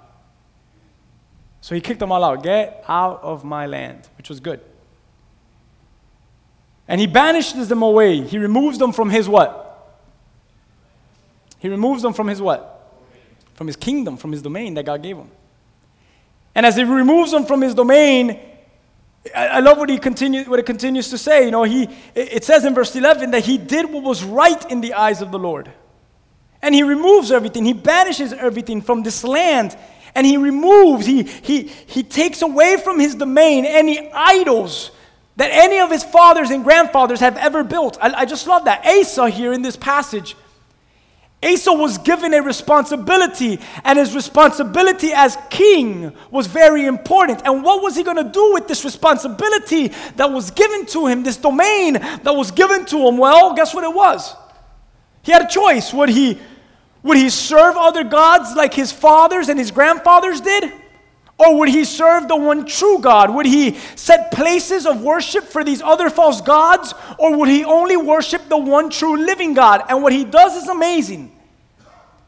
[1.62, 2.44] So he kicked them all out.
[2.44, 4.60] Get out of my land, which was good.
[6.86, 8.20] And he banishes them away.
[8.20, 9.60] He removes them from his what?
[11.58, 12.70] He removes them from his what?
[13.54, 15.30] From his kingdom, from his domain that God gave him.
[16.54, 18.38] And as he removes them from his domain,
[19.34, 21.46] I love what he continues what it continues to say.
[21.46, 24.82] You know, he it says in verse 11 that he did what was right in
[24.82, 25.72] the eyes of the Lord.
[26.60, 27.64] And he removes everything.
[27.64, 29.76] He banishes everything from this land.
[30.14, 34.90] And he removes, he, he, he takes away from his domain any idols
[35.36, 37.98] that any of his fathers and grandfathers have ever built.
[38.00, 38.86] I, I, just love that.
[38.86, 40.36] Asa here in this passage.
[41.42, 47.42] Asa was given a responsibility, and his responsibility as king was very important.
[47.44, 51.22] And what was he going to do with this responsibility that was given to him,
[51.22, 53.18] this domain that was given to him?
[53.18, 54.34] Well, guess what it was?
[55.22, 55.92] He had a choice.
[55.92, 56.38] Would he,
[57.02, 60.72] would he serve other gods like his fathers and his grandfathers did?
[61.36, 63.34] Or would he serve the one true God?
[63.34, 66.94] Would he set places of worship for these other false gods?
[67.18, 69.82] Or would he only worship the one true living God?
[69.88, 71.32] And what he does is amazing.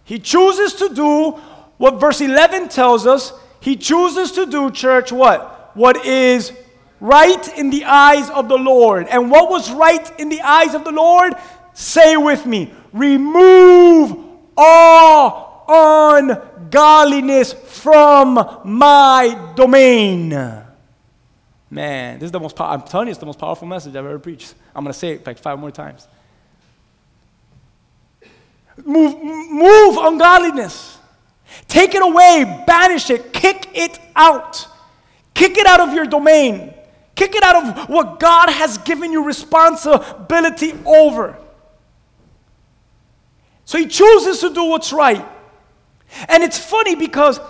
[0.05, 1.31] He chooses to do
[1.79, 3.33] what verse 11 tells us.
[3.61, 5.71] He chooses to do, church, what?
[5.75, 6.53] What is
[7.01, 9.07] right in the eyes of the Lord.
[9.09, 11.35] And what was right in the eyes of the Lord?
[11.75, 14.17] Say with me remove
[14.57, 20.31] all ungodliness from my domain.
[21.71, 24.07] Man, this is the most powerful, I'm telling you, it's the most powerful message I've
[24.07, 24.55] ever preached.
[24.75, 26.07] I'm going to say it like five more times.
[28.85, 30.99] Move, move ungodliness.
[31.69, 34.67] Take it away, banish it, kick it out.
[35.35, 36.73] Kick it out of your domain.
[37.15, 41.39] Kick it out of what God has given you responsibility over.
[43.65, 45.27] So he chooses to do what's right.
[46.29, 47.41] And it's funny because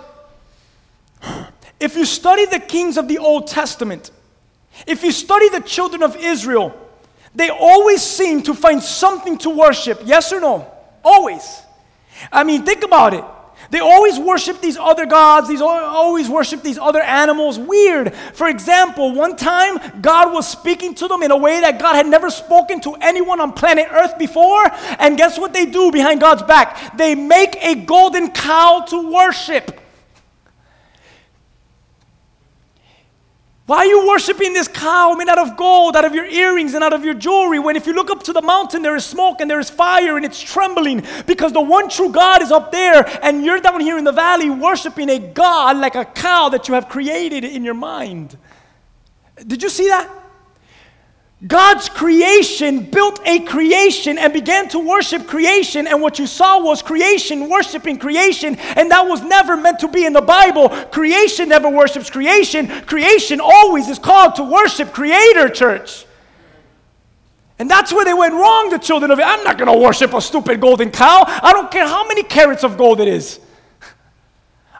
[1.79, 4.11] if you study the kings of the Old Testament,
[4.85, 6.75] if you study the children of Israel,
[7.33, 10.01] they always seem to find something to worship.
[10.05, 10.71] Yes or no?
[11.03, 11.61] Always.
[12.31, 13.23] I mean, think about it.
[13.69, 17.59] They always worship these other gods, these always worship these other animals.
[17.59, 18.13] Weird.
[18.33, 22.07] For example, one time God was speaking to them in a way that God had
[22.07, 24.71] never spoken to anyone on planet Earth before.
[24.99, 26.95] And guess what they do behind God's back?
[26.97, 29.81] They make a golden cow to worship.
[33.67, 36.81] Why are you worshiping this cow made out of gold, out of your earrings and
[36.81, 39.41] out of your jewelry, when if you look up to the mountain, there is smoke
[39.41, 41.03] and there is fire and it's trembling?
[41.25, 44.49] Because the one true God is up there, and you're down here in the valley
[44.49, 48.37] worshiping a God like a cow that you have created in your mind.
[49.45, 50.09] Did you see that?
[51.45, 56.81] God's creation built a creation and began to worship creation, and what you saw was
[56.81, 60.69] creation worshiping creation, and that was never meant to be in the Bible.
[60.85, 66.07] Creation never worships creation, creation always is called to worship Creator, church.
[67.59, 69.25] And that's where they went wrong, the children of it.
[69.25, 71.23] I'm not going to worship a stupid golden cow.
[71.27, 73.39] I don't care how many carats of gold it is.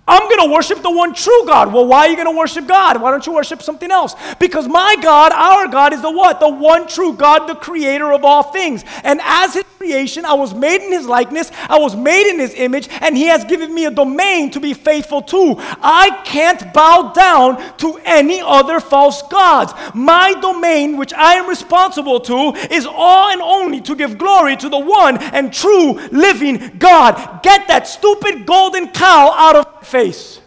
[0.07, 1.73] I'm going to worship the one true God.
[1.73, 3.01] Well, why are you going to worship God?
[3.01, 4.15] Why don't you worship something else?
[4.39, 6.39] Because my God, our God, is the what?
[6.39, 8.85] The one true God, the creator of all things.
[9.03, 12.53] And as his creation, I was made in his likeness, I was made in his
[12.55, 15.55] image, and he has given me a domain to be faithful to.
[15.81, 19.73] I can't bow down to any other false gods.
[19.93, 24.69] My domain, which I am responsible to, is all and only to give glory to
[24.69, 27.41] the one and true living God.
[27.43, 30.41] Get that stupid golden cow out of face.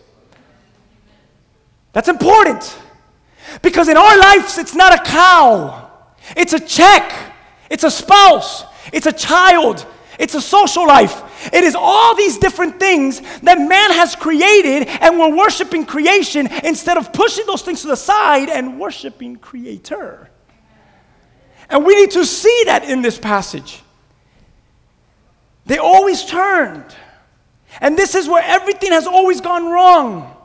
[1.93, 2.79] That's important.
[3.63, 5.91] Because in our lives, it's not a cow,
[6.37, 7.35] it's a check,
[7.69, 9.87] it's a spouse, it's a child,
[10.19, 11.23] it's a social life.
[11.53, 16.99] It is all these different things that man has created, and we're worshiping creation instead
[16.99, 20.31] of pushing those things to the side and worshiping Creator.
[21.71, 23.81] And we need to see that in this passage.
[25.67, 26.95] They always turned.
[27.81, 30.37] And this is where everything has always gone wrong.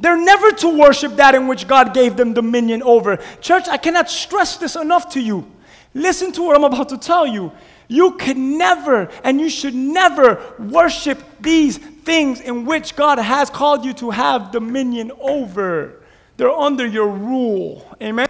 [0.00, 3.18] They're never to worship that in which God gave them dominion over.
[3.40, 5.50] Church, I cannot stress this enough to you.
[5.94, 7.52] Listen to what I'm about to tell you.
[7.86, 13.84] You can never and you should never worship these things in which God has called
[13.84, 16.02] you to have dominion over.
[16.36, 17.96] They're under your rule.
[18.02, 18.28] Amen?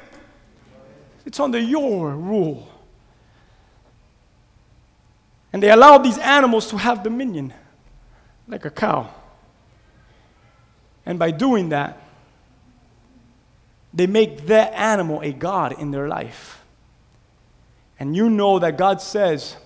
[1.25, 2.69] It's under your rule.
[5.53, 7.55] And they allowed these animals to have dominion
[8.47, 9.09] like a cow.
[11.07, 12.01] And by doing that,
[13.93, 16.64] they make that animal a God in their life.
[17.99, 19.57] And you know that God says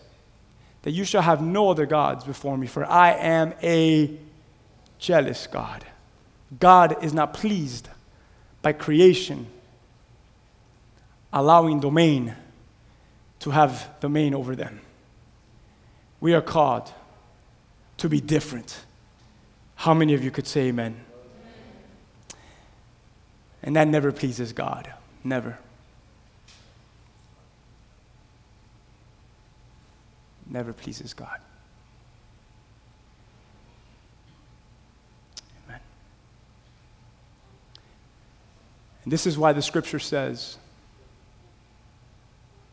[0.83, 4.19] that you shall have no other gods before me, for I am a
[4.99, 5.85] jealous God.
[6.59, 7.89] God is not pleased
[8.63, 9.47] by creation
[11.33, 12.35] allowing domain
[13.41, 14.81] to have domain over them.
[16.21, 16.93] We are called
[17.99, 18.85] to be different.
[19.77, 21.05] How many of you could say amen?
[23.63, 24.93] And that never pleases God.
[25.23, 25.59] Never.
[30.49, 31.41] Never pleases God.
[35.67, 35.81] Amen.
[39.05, 40.57] And this is why the scripture says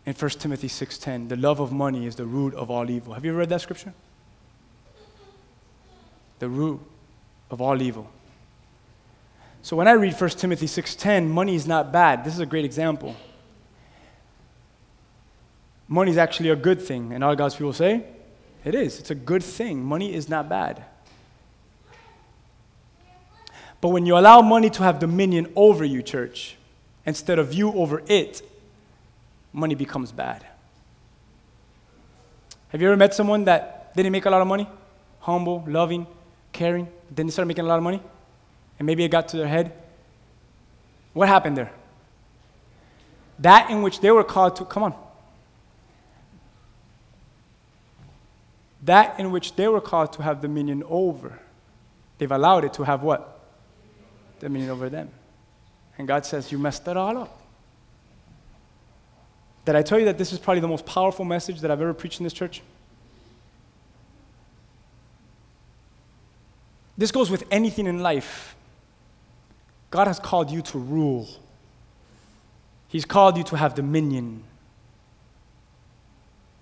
[0.05, 3.13] in 1 Timothy 6:10, the love of money is the root of all evil.
[3.13, 3.93] Have you ever read that scripture?
[6.39, 6.79] the root
[7.49, 8.09] of all evil.
[9.61, 12.23] So when I read 1 Timothy 6:10, money is not bad.
[12.23, 13.15] This is a great example.
[15.87, 18.03] Money is actually a good thing, and all God's people say,
[18.63, 18.99] it is.
[18.99, 19.83] It's a good thing.
[19.83, 20.83] Money is not bad.
[23.79, 26.55] But when you allow money to have dominion over you, church,
[27.05, 28.41] instead of you over it,
[29.53, 30.43] money becomes bad.
[32.69, 34.67] Have you ever met someone that didn't make a lot of money?
[35.19, 36.07] Humble, loving,
[36.51, 38.01] caring, then they started making a lot of money,
[38.79, 39.71] and maybe it got to their head.
[41.13, 41.71] What happened there?
[43.37, 45.04] That in which they were called to, come on.
[48.85, 51.39] That in which they were called to have dominion over.
[52.17, 53.39] They've allowed it to have what?
[54.39, 55.09] Dominion over them.
[55.97, 57.41] And God says, You messed that all up.
[59.65, 61.93] Did I tell you that this is probably the most powerful message that I've ever
[61.93, 62.61] preached in this church?
[66.97, 68.55] This goes with anything in life.
[69.89, 71.27] God has called you to rule,
[72.87, 74.43] He's called you to have dominion.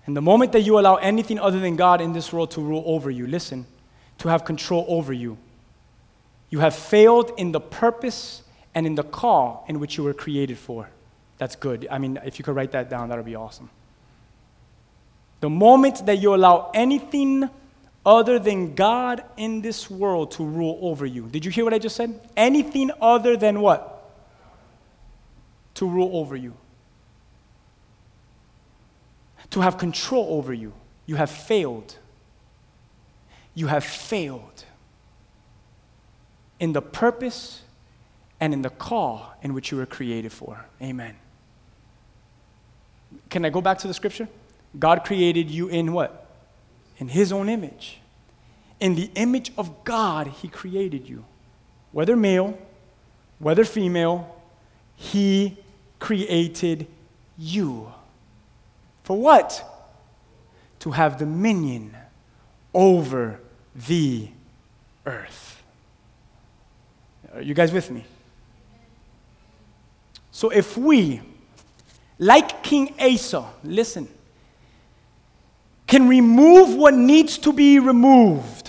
[0.06, 2.82] And the moment that you allow anything other than God in this world to rule
[2.86, 3.66] over you, listen,
[4.18, 5.38] to have control over you,
[6.50, 8.42] you have failed in the purpose
[8.74, 10.88] and in the call in which you were created for.
[11.38, 11.88] That's good.
[11.90, 13.70] I mean, if you could write that down, that would be awesome.
[15.40, 17.48] The moment that you allow anything
[18.06, 21.26] other than God in this world to rule over you.
[21.26, 22.20] Did you hear what I just said?
[22.36, 24.12] Anything other than what?
[25.74, 26.54] To rule over you.
[29.50, 30.72] To have control over you.
[31.06, 31.96] You have failed.
[33.54, 34.64] You have failed
[36.58, 37.62] in the purpose
[38.40, 40.64] and in the call in which you were created for.
[40.82, 41.16] Amen.
[43.30, 44.28] Can I go back to the scripture?
[44.78, 46.24] God created you in what?
[46.98, 47.98] in his own image.
[48.80, 51.24] In the image of God, he created you.
[51.92, 52.58] Whether male,
[53.38, 54.42] whether female,
[54.96, 55.56] he
[55.98, 56.86] created
[57.38, 57.92] you.
[59.04, 59.64] For what?
[60.80, 61.96] To have dominion
[62.74, 63.40] over
[63.74, 64.28] the
[65.06, 65.62] earth.
[67.32, 68.04] Are you guys with me?
[70.30, 71.20] So if we,
[72.18, 74.08] like King Asa, listen,
[75.86, 78.63] can remove what needs to be removed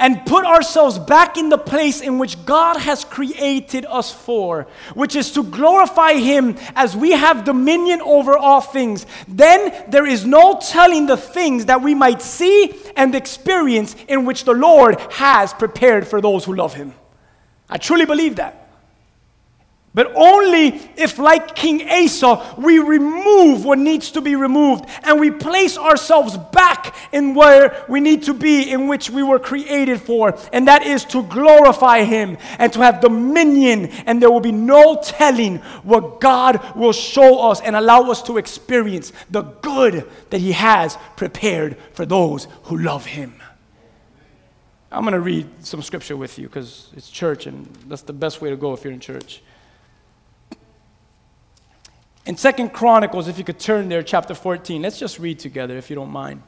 [0.00, 5.14] and put ourselves back in the place in which God has created us for, which
[5.14, 10.58] is to glorify Him as we have dominion over all things, then there is no
[10.60, 16.08] telling the things that we might see and experience in which the Lord has prepared
[16.08, 16.94] for those who love Him.
[17.68, 18.69] I truly believe that.
[19.92, 25.32] But only if, like King Asa, we remove what needs to be removed and we
[25.32, 30.38] place ourselves back in where we need to be, in which we were created for,
[30.52, 33.86] and that is to glorify Him and to have dominion.
[34.06, 38.38] And there will be no telling what God will show us and allow us to
[38.38, 43.34] experience the good that He has prepared for those who love Him.
[44.92, 48.40] I'm going to read some scripture with you because it's church, and that's the best
[48.40, 49.42] way to go if you're in church.
[52.30, 55.90] In Second Chronicles, if you could turn there, chapter 14, let's just read together if
[55.90, 56.44] you don't mind.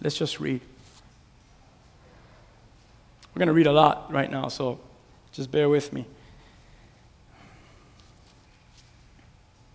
[0.00, 0.60] Let's just read.
[3.34, 4.78] We're going to read a lot right now, so
[5.32, 6.06] just bear with me.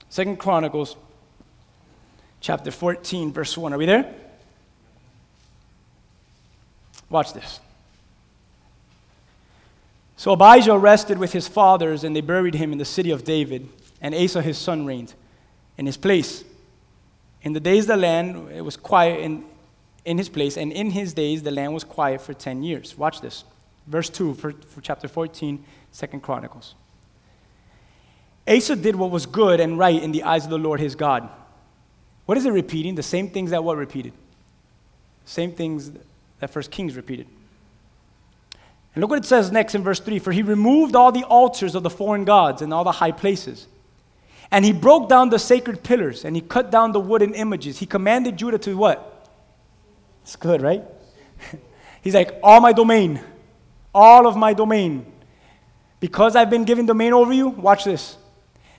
[0.08, 0.96] Second Chronicles,
[2.40, 3.74] chapter 14, verse 1.
[3.74, 4.14] Are we there?
[7.10, 7.60] Watch this.
[10.16, 13.68] So Abijah rested with his fathers, and they buried him in the city of David
[14.02, 15.14] and Asa his son reigned
[15.78, 16.44] in his place.
[17.42, 19.46] In the days the land it was quiet in,
[20.04, 22.98] in his place, and in his days the land was quiet for 10 years.
[22.98, 23.44] Watch this.
[23.88, 26.76] Verse 2 for, for chapter 14, Second Chronicles.
[28.48, 31.30] Asa did what was good and right in the eyes of the Lord his God.
[32.26, 32.96] What is it repeating?
[32.96, 34.14] The same things that what repeated?
[35.26, 35.92] Same things
[36.40, 37.28] that First Kings repeated.
[38.94, 41.76] And look what it says next in verse 3 For he removed all the altars
[41.76, 43.68] of the foreign gods and all the high places
[44.52, 47.80] and he broke down the sacred pillars and he cut down the wooden images.
[47.80, 49.30] He commanded Judah to what?
[50.24, 50.84] It's good, right?
[52.02, 53.20] He's like, all my domain,
[53.94, 55.12] all of my domain.
[56.00, 58.18] Because I've been given domain over you, watch this.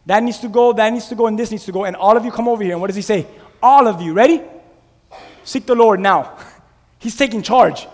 [0.07, 1.85] That needs to go, that needs to go, and this needs to go.
[1.85, 2.73] And all of you come over here.
[2.73, 3.27] And what does he say?
[3.63, 4.43] All of you, ready?
[5.43, 6.39] Seek the Lord now.
[6.99, 7.87] He's taking charge.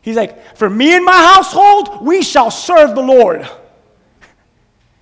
[0.00, 3.48] He's like, For me and my household, we shall serve the Lord.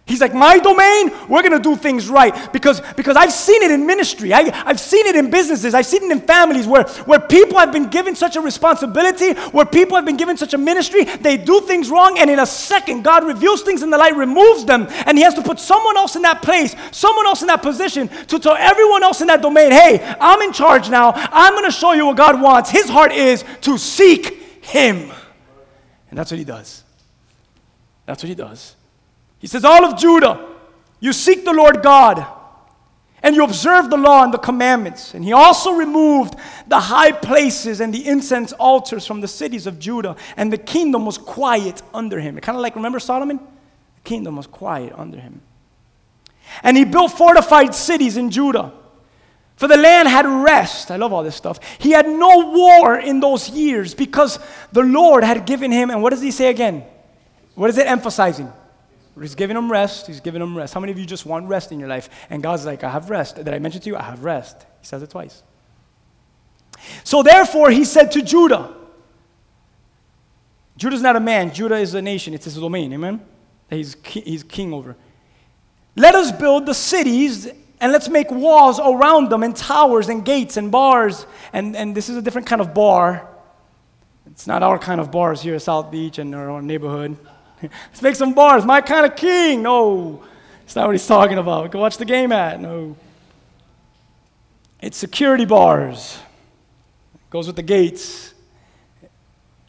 [0.06, 2.52] He's like, my domain, we're gonna do things right.
[2.52, 6.04] Because, because I've seen it in ministry, I, I've seen it in businesses, I've seen
[6.04, 10.04] it in families where, where people have been given such a responsibility, where people have
[10.04, 13.62] been given such a ministry, they do things wrong, and in a second, God reveals
[13.62, 16.40] things in the light, removes them, and He has to put someone else in that
[16.40, 20.40] place, someone else in that position to tell everyone else in that domain, hey, I'm
[20.42, 22.70] in charge now, I'm gonna show you what God wants.
[22.70, 25.10] His heart is to seek Him.
[26.10, 26.84] And that's what He does.
[28.04, 28.76] That's what He does.
[29.46, 30.44] He says, All of Judah,
[30.98, 32.26] you seek the Lord God
[33.22, 35.14] and you observe the law and the commandments.
[35.14, 36.34] And he also removed
[36.66, 41.06] the high places and the incense altars from the cities of Judah, and the kingdom
[41.06, 42.36] was quiet under him.
[42.40, 43.36] Kind of like, remember Solomon?
[43.36, 45.40] The kingdom was quiet under him.
[46.64, 48.72] And he built fortified cities in Judah
[49.54, 50.90] For the land had rest.
[50.90, 51.60] I love all this stuff.
[51.78, 54.40] He had no war in those years because
[54.72, 56.82] the Lord had given him, and what does he say again?
[57.54, 58.52] What is it emphasizing?
[59.20, 60.06] He's giving them rest.
[60.06, 60.74] He's giving them rest.
[60.74, 62.10] How many of you just want rest in your life?
[62.28, 63.36] And God's like, I have rest.
[63.36, 63.96] Did I mention to you?
[63.96, 64.66] I have rest.
[64.80, 65.42] He says it twice.
[67.04, 68.74] So therefore, he said to Judah,
[70.76, 73.24] Judah's not a man, Judah is a nation, it's his domain, amen?
[73.70, 74.94] He's, he's king over.
[75.96, 77.48] Let us build the cities
[77.80, 81.26] and let's make walls around them and towers and gates and bars.
[81.52, 83.26] And, and this is a different kind of bar.
[84.26, 87.16] It's not our kind of bars here at South Beach and our neighborhood.
[87.62, 88.64] let's make some bars.
[88.64, 89.62] My kind of king.
[89.62, 90.22] No,
[90.64, 91.70] it's not what he's talking about.
[91.70, 92.60] Go watch the game at.
[92.60, 92.96] No.
[94.80, 96.18] It's security bars.
[97.30, 98.34] Goes with the gates.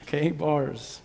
[0.04, 1.02] Okay, bars.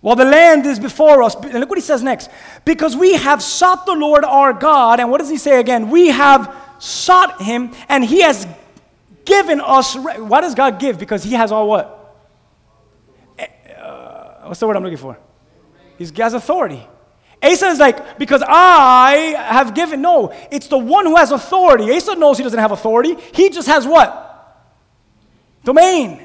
[0.00, 2.28] While the land is before us, and look what he says next.
[2.64, 5.90] Because we have sought the Lord our God, and what does he say again?
[5.90, 8.46] We have sought him, and he has
[9.24, 9.94] given us.
[9.94, 10.98] Why does God give?
[10.98, 12.01] Because he has all what?
[14.52, 15.18] What's the word I'm looking for?
[15.96, 16.86] He has authority.
[17.42, 20.02] Asa is like, because I have given.
[20.02, 21.90] No, it's the one who has authority.
[21.90, 23.16] Asa knows he doesn't have authority.
[23.32, 24.68] He just has what?
[25.64, 26.22] Domain.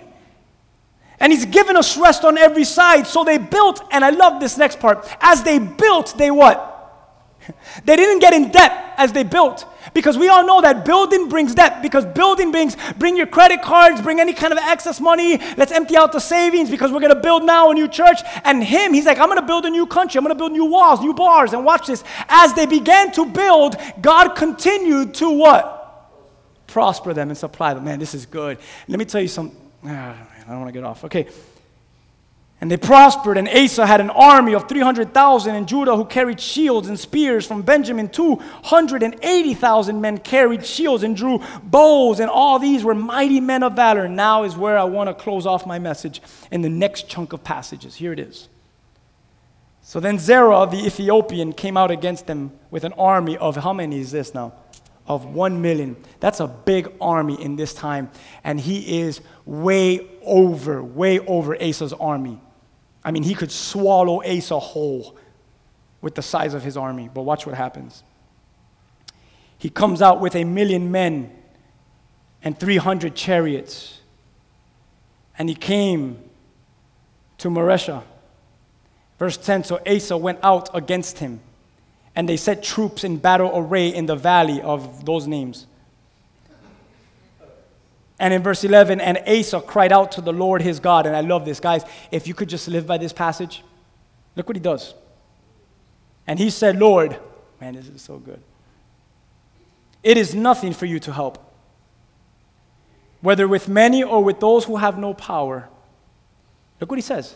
[1.21, 3.07] And he's given us rest on every side.
[3.07, 5.07] So they built, and I love this next part.
[5.21, 6.66] As they built, they what?
[7.85, 9.65] They didn't get in debt as they built.
[9.93, 11.81] Because we all know that building brings debt.
[11.81, 15.37] Because building brings, bring your credit cards, bring any kind of excess money.
[15.55, 18.19] Let's empty out the savings because we're going to build now a new church.
[18.43, 20.17] And him, he's like, I'm going to build a new country.
[20.17, 21.53] I'm going to build new walls, new bars.
[21.53, 22.03] And watch this.
[22.27, 25.73] As they began to build, God continued to what?
[26.67, 27.85] Prosper them and supply them.
[27.85, 28.57] Man, this is good.
[28.87, 29.57] Let me tell you something.
[29.85, 31.05] Ah, I don't want to get off.
[31.05, 31.27] Okay.
[32.59, 36.87] And they prospered, and Asa had an army of 300,000 in Judah who carried shields
[36.87, 37.45] and spears.
[37.45, 43.61] From Benjamin, 280,000 men carried shields and drew bows, and all these were mighty men
[43.61, 44.07] of valor.
[44.07, 47.43] Now is where I want to close off my message in the next chunk of
[47.43, 47.93] passages.
[47.93, 48.49] Here it is.
[49.83, 53.99] So then Zerah the Ethiopian came out against them with an army of how many
[53.99, 54.53] is this now?
[55.05, 55.95] Of one million.
[56.19, 58.09] That's a big army in this time.
[58.43, 62.41] And he is way over, way over Asa's army.
[63.07, 65.15] I mean, he could swallow Asa whole
[66.01, 67.09] with the size of his army.
[67.11, 68.03] But watch what happens.
[69.57, 71.33] He comes out with a million men
[72.43, 74.01] and 300 chariots.
[75.39, 76.21] And he came
[77.37, 78.03] to Mareshah.
[79.17, 81.39] Verse 10 So Asa went out against him,
[82.13, 85.65] and they set troops in battle array in the valley of those names.
[88.19, 91.05] And in verse 11, and Asa cried out to the Lord his God.
[91.05, 91.83] And I love this, guys.
[92.11, 93.63] If you could just live by this passage,
[94.35, 94.95] look what he does.
[96.25, 97.17] And he said, Lord,
[97.61, 98.41] man, this is so good.
[100.03, 101.37] It is nothing for you to help,
[103.21, 105.69] whether with many or with those who have no power.
[106.79, 107.35] Look what he says.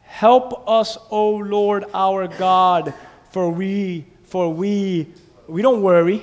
[0.00, 2.92] Help us, O Lord our God,
[3.30, 5.08] for we, for we,
[5.46, 6.22] we don't worry,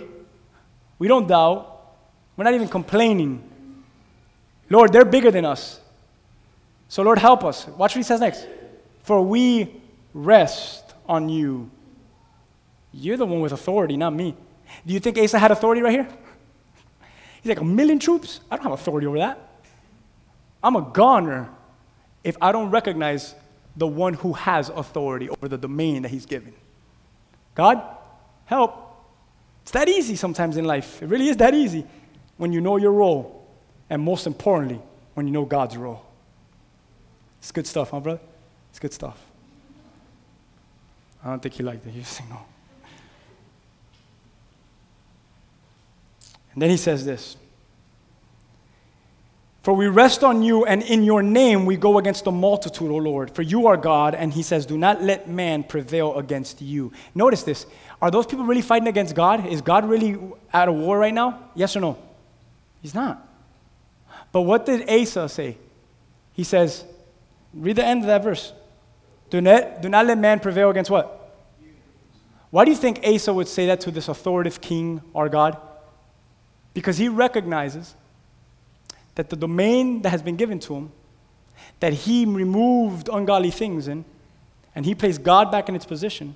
[1.00, 1.96] we don't doubt,
[2.38, 3.49] we're not even complaining.
[4.70, 5.80] Lord, they're bigger than us.
[6.88, 7.68] So, Lord, help us.
[7.68, 8.48] Watch what he says next.
[9.04, 9.82] For we
[10.14, 11.70] rest on you.
[12.92, 14.36] You're the one with authority, not me.
[14.86, 16.08] Do you think Asa had authority right here?
[17.42, 18.42] He's like, a million troops?
[18.50, 19.40] I don't have authority over that.
[20.64, 21.50] I'm a goner
[22.24, 23.34] if I don't recognize
[23.78, 26.54] the one who has authority over the domain that he's given.
[27.56, 27.82] God,
[28.46, 28.86] help.
[29.62, 31.02] It's that easy sometimes in life.
[31.02, 31.86] It really is that easy
[32.38, 33.39] when you know your role
[33.90, 34.80] and most importantly,
[35.14, 36.06] when you know God's role.
[37.40, 38.20] It's good stuff, huh, brother?
[38.70, 39.18] It's good stuff.
[41.24, 41.92] I don't think he liked it.
[41.92, 42.40] He was saying no.
[46.54, 47.38] And then he says this
[49.64, 52.98] For we rest on you, and in your name we go against the multitude, O
[52.98, 53.32] Lord.
[53.32, 56.92] For you are God, and he says, Do not let man prevail against you.
[57.16, 57.66] Notice this.
[58.02, 59.46] Are those people really fighting against God?
[59.46, 60.18] Is God really
[60.54, 61.50] at a war right now?
[61.56, 61.98] Yes or no?
[62.82, 63.29] He's not.
[64.32, 65.58] But what did Asa say?
[66.34, 66.86] He says,
[67.54, 68.54] read the end of that verse.
[69.30, 71.16] Do not, do not let man prevail against what?
[72.50, 75.58] Why do you think Asa would say that to this authoritative king, our God?
[76.74, 77.96] Because he recognizes
[79.16, 80.92] that the domain that has been given to him,
[81.80, 84.06] that he removed ungodly things in,
[84.74, 86.36] and he placed God back in its position,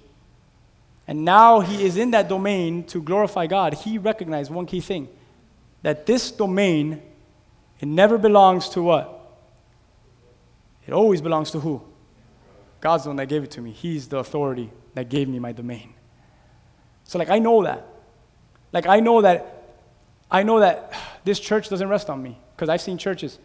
[1.08, 5.08] and now he is in that domain to glorify God, he recognized one key thing
[5.82, 7.02] that this domain
[7.84, 9.20] it never belongs to what?
[10.88, 11.82] It always belongs to who?
[12.80, 13.72] God's the one that gave it to me.
[13.72, 15.94] He's the authority that gave me my domain.
[17.04, 17.86] So, like, I know that.
[18.72, 19.66] Like, I know that
[20.32, 20.94] I know that
[21.26, 23.38] this church doesn't rest on me because I've seen churches,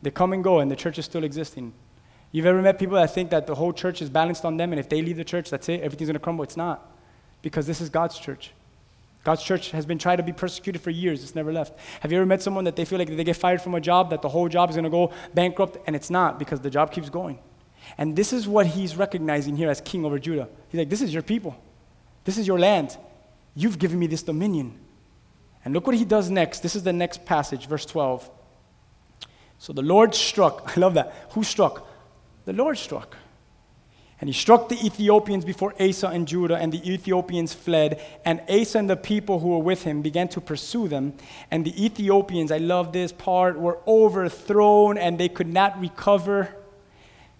[0.00, 1.74] they come and go and the church is still existing.
[2.30, 4.80] You've ever met people that think that the whole church is balanced on them and
[4.80, 6.44] if they leave the church, that's it, everything's going to crumble?
[6.44, 6.90] It's not
[7.42, 8.52] because this is God's church.
[9.24, 11.22] God's church has been trying to be persecuted for years.
[11.22, 11.78] It's never left.
[12.00, 14.10] Have you ever met someone that they feel like they get fired from a job,
[14.10, 15.76] that the whole job is going to go bankrupt?
[15.86, 17.38] And it's not because the job keeps going.
[17.98, 20.48] And this is what he's recognizing here as king over Judah.
[20.68, 21.56] He's like, This is your people.
[22.24, 22.96] This is your land.
[23.54, 24.78] You've given me this dominion.
[25.64, 26.60] And look what he does next.
[26.60, 28.28] This is the next passage, verse 12.
[29.58, 30.72] So the Lord struck.
[30.76, 31.14] I love that.
[31.30, 31.88] Who struck?
[32.44, 33.16] The Lord struck.
[34.22, 38.00] And he struck the Ethiopians before Asa and Judah, and the Ethiopians fled.
[38.24, 41.14] And Asa and the people who were with him began to pursue them.
[41.50, 46.54] And the Ethiopians, I love this part, were overthrown and they could not recover,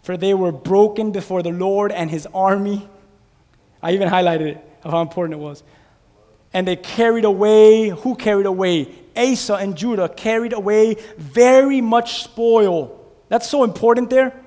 [0.02, 2.88] for they were broken before the Lord and his army.
[3.80, 5.62] I even highlighted it of how important it was.
[6.52, 8.88] And they carried away, who carried away?
[9.16, 13.08] Asa and Judah carried away very much spoil.
[13.28, 14.41] That's so important there.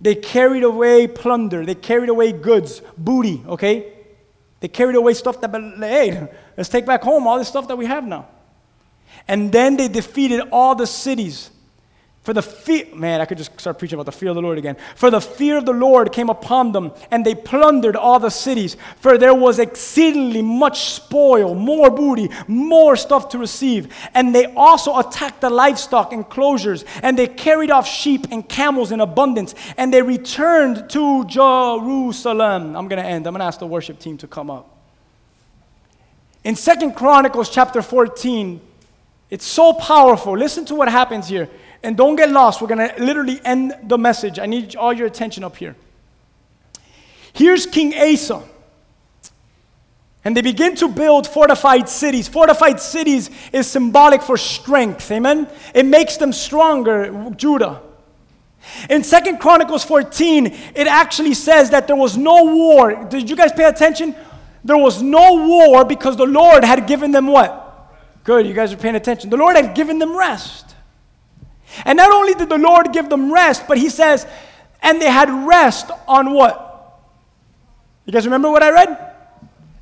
[0.00, 1.64] They carried away plunder.
[1.66, 3.92] They carried away goods, booty, okay?
[4.60, 7.86] They carried away stuff that, hey, let's take back home all the stuff that we
[7.86, 8.28] have now.
[9.28, 11.50] And then they defeated all the cities
[12.22, 14.58] for the fear, man, I could just start preaching about the fear of the Lord
[14.58, 14.76] again.
[14.94, 18.76] For the fear of the Lord came upon them, and they plundered all the cities.
[19.00, 23.94] For there was exceedingly much spoil, more booty, more stuff to receive.
[24.12, 29.00] And they also attacked the livestock enclosures, and they carried off sheep and camels in
[29.00, 29.54] abundance.
[29.78, 32.76] And they returned to Jerusalem.
[32.76, 33.26] I'm going to end.
[33.26, 34.76] I'm going to ask the worship team to come up.
[36.44, 38.60] In Second Chronicles chapter 14,
[39.30, 40.36] it's so powerful.
[40.36, 41.48] Listen to what happens here.
[41.82, 42.60] And don't get lost.
[42.60, 44.38] We're going to literally end the message.
[44.38, 45.76] I need all your attention up here.
[47.32, 48.42] Here's King Asa.
[50.24, 52.28] And they begin to build fortified cities.
[52.28, 55.10] Fortified cities is symbolic for strength.
[55.10, 55.48] Amen?
[55.74, 57.80] It makes them stronger, Judah.
[58.90, 63.06] In Second Chronicles 14, it actually says that there was no war.
[63.06, 64.14] Did you guys pay attention?
[64.62, 67.66] There was no war because the Lord had given them what?
[68.24, 69.30] Good, you guys are paying attention.
[69.30, 70.69] The Lord had given them rest.
[71.84, 74.26] And not only did the Lord give them rest, but he says,
[74.82, 76.66] and they had rest on what?
[78.06, 79.14] You guys remember what I read?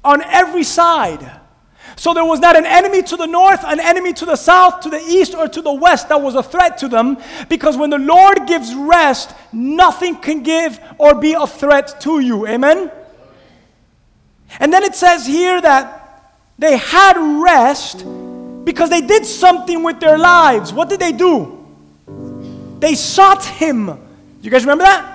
[0.04, 1.30] On every side.
[1.96, 4.90] So there was not an enemy to the north, an enemy to the south, to
[4.90, 7.18] the east, or to the west that was a threat to them.
[7.48, 12.46] Because when the Lord gives rest, nothing can give or be a threat to you.
[12.46, 12.92] Amen?
[14.60, 18.04] And then it says here that they had rest
[18.64, 20.72] because they did something with their lives.
[20.72, 21.57] What did they do?
[22.78, 23.98] They sought him.
[24.40, 25.14] You guys remember that?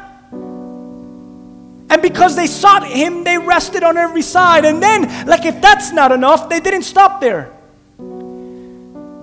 [1.89, 4.65] And because they sought him, they rested on every side.
[4.65, 7.51] And then, like if that's not enough, they didn't stop there.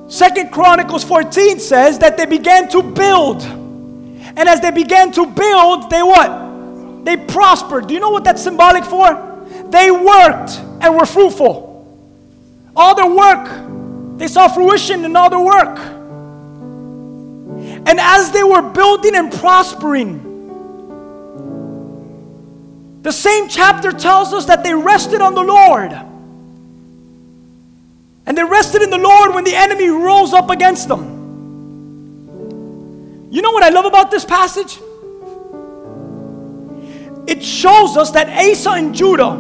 [0.09, 3.43] Second Chronicles 14 says that they began to build.
[3.43, 7.05] And as they began to build, they what?
[7.05, 7.87] They prospered.
[7.87, 9.47] Do you know what that's symbolic for?
[9.69, 11.69] They worked and were fruitful.
[12.77, 16.00] All their work, they saw fruition in all their work.
[17.87, 20.27] And as they were building and prospering,
[23.03, 25.93] the same chapter tells us that they rested on the Lord.
[28.27, 31.19] And they rested in the Lord when the enemy rose up against them.
[33.31, 34.79] You know what I love about this passage?
[37.27, 39.37] It shows us that Asa and Judah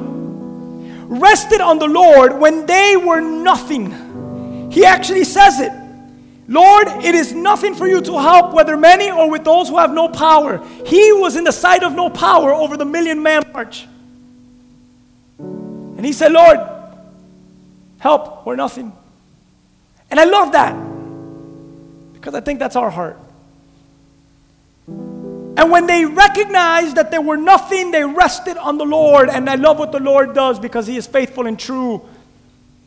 [1.06, 4.70] rested on the Lord when they were nothing.
[4.70, 5.72] He actually says it.
[6.50, 9.92] Lord, it is nothing for you to help, whether many or with those who have
[9.92, 10.58] no power.
[10.84, 13.86] He was in the sight of no power over the million man march.
[15.38, 16.58] And he said, Lord,
[18.00, 18.92] help, we're nothing.
[20.10, 20.74] And I love that
[22.14, 23.16] because I think that's our heart.
[24.88, 29.28] And when they recognized that they were nothing, they rested on the Lord.
[29.28, 32.04] And I love what the Lord does because He is faithful and true.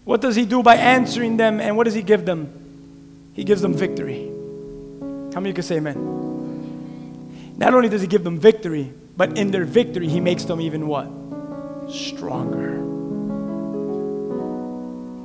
[0.03, 1.61] What does He do by answering them?
[1.61, 2.62] And what does He give them?
[3.33, 4.27] He gives them victory.
[5.33, 7.55] How many can say amen?
[7.57, 10.87] Not only does he give them victory, but in their victory, he makes them even
[10.87, 11.07] what?
[11.91, 12.73] Stronger.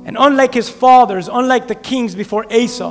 [0.05, 2.89] And unlike his fathers, unlike the kings before Asa,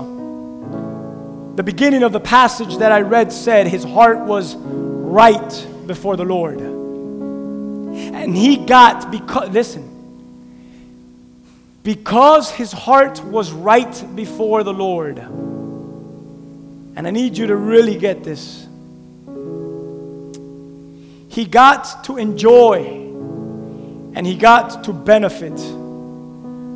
[1.57, 6.25] the beginning of the passage that I read said his heart was right before the
[6.25, 6.61] Lord.
[6.61, 9.88] And he got, because, listen,
[11.89, 15.17] because his heart was right before the Lord.
[15.17, 18.67] And I need you to really get this.
[21.31, 22.81] He got to enjoy
[24.15, 25.59] and he got to benefit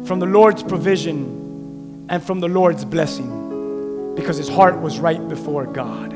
[0.06, 5.66] from the Lord's provision and from the Lord's blessing because his heart was right before
[5.66, 6.12] God.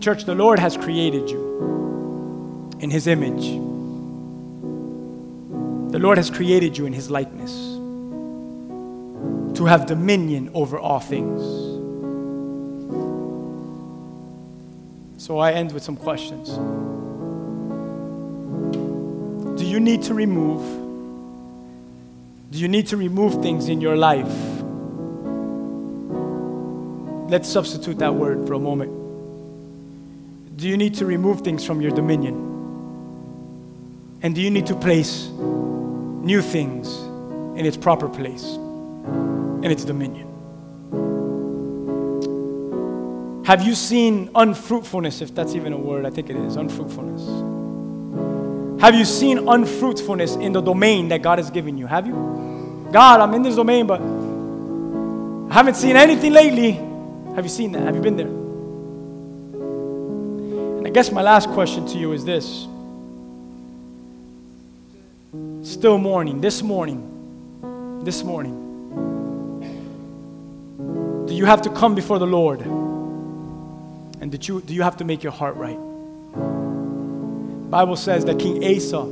[0.00, 3.69] Church, the Lord has created you in his image.
[5.90, 7.52] The Lord has created you in his likeness
[9.56, 11.42] to have dominion over all things.
[15.20, 16.50] So I end with some questions.
[19.58, 20.62] Do you need to remove?
[22.52, 24.32] Do you need to remove things in your life?
[27.30, 28.90] Let's substitute that word for a moment.
[30.56, 32.34] Do you need to remove things from your dominion?
[34.22, 35.28] And do you need to place
[36.20, 36.96] new things
[37.58, 40.26] in its proper place, in its dominion?
[43.44, 46.06] Have you seen unfruitfulness, if that's even a word?
[46.06, 47.26] I think it is, unfruitfulness.
[48.80, 51.86] Have you seen unfruitfulness in the domain that God has given you?
[51.86, 52.88] Have you?
[52.92, 54.00] God, I'm in this domain, but
[55.50, 56.72] I haven't seen anything lately.
[57.34, 57.82] Have you seen that?
[57.82, 58.28] Have you been there?
[60.78, 62.66] And I guess my last question to you is this.
[65.62, 66.40] Still mourning.
[66.40, 68.56] this morning, this morning.
[71.26, 72.60] Do you have to come before the Lord?
[72.62, 75.78] And did you, do you have to make your heart right?
[77.70, 79.04] Bible says that King Asa,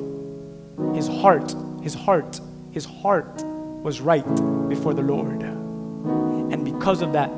[0.97, 2.41] his heart, his heart,
[2.73, 4.27] his heart was right
[4.69, 5.43] before the Lord.
[5.43, 7.31] And because of that,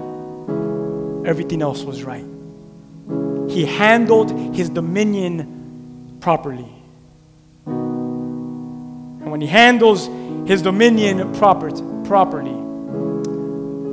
[1.28, 2.24] everything else was right.
[3.51, 6.80] He handled his dominion properly.
[9.31, 10.09] And when he handles
[10.49, 11.70] his dominion proper,
[12.03, 12.51] properly,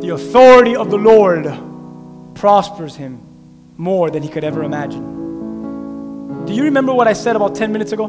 [0.01, 1.45] the authority of the Lord
[2.33, 3.21] prospers him
[3.77, 6.45] more than he could ever imagine.
[6.47, 8.07] Do you remember what I said about 10 minutes ago?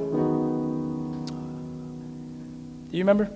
[2.91, 3.31] Do you remember?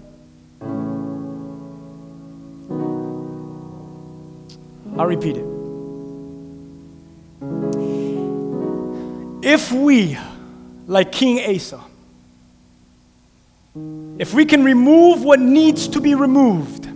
[4.98, 5.44] I'll repeat it.
[9.44, 10.16] If we,
[10.86, 11.91] like King Asa,
[13.74, 16.86] if we can remove what needs to be removed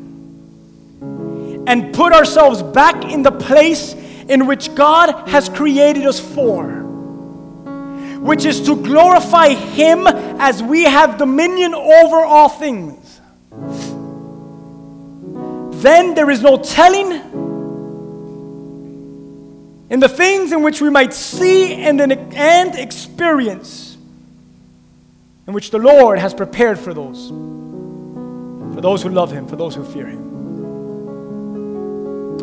[1.68, 6.64] and put ourselves back in the place in which God has created us for,
[8.20, 13.20] which is to glorify Him as we have dominion over all things.
[15.82, 17.12] Then there is no telling
[19.88, 23.85] in the things in which we might see and, and experience,
[25.46, 27.28] in which the Lord has prepared for those,
[28.74, 30.34] for those who love Him, for those who fear Him.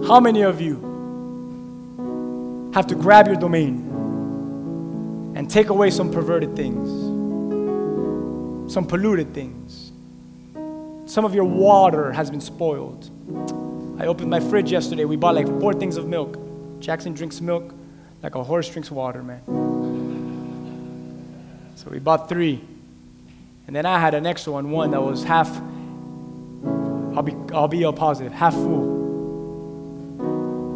[0.07, 0.91] How many of you
[2.73, 3.93] have to grab your domain?
[5.35, 6.87] and take away some perverted things,
[8.71, 9.91] some polluted things.
[11.05, 13.09] Some of your water has been spoiled.
[13.99, 15.05] I opened my fridge yesterday.
[15.05, 16.37] We bought like four things of milk.
[16.79, 17.73] Jackson drinks milk
[18.21, 19.41] like a horse drinks water, man.
[21.75, 22.61] So we bought three.
[23.67, 25.49] And then I had an extra one, one that was half,
[27.15, 28.93] I'll be, I'll be all positive, half full.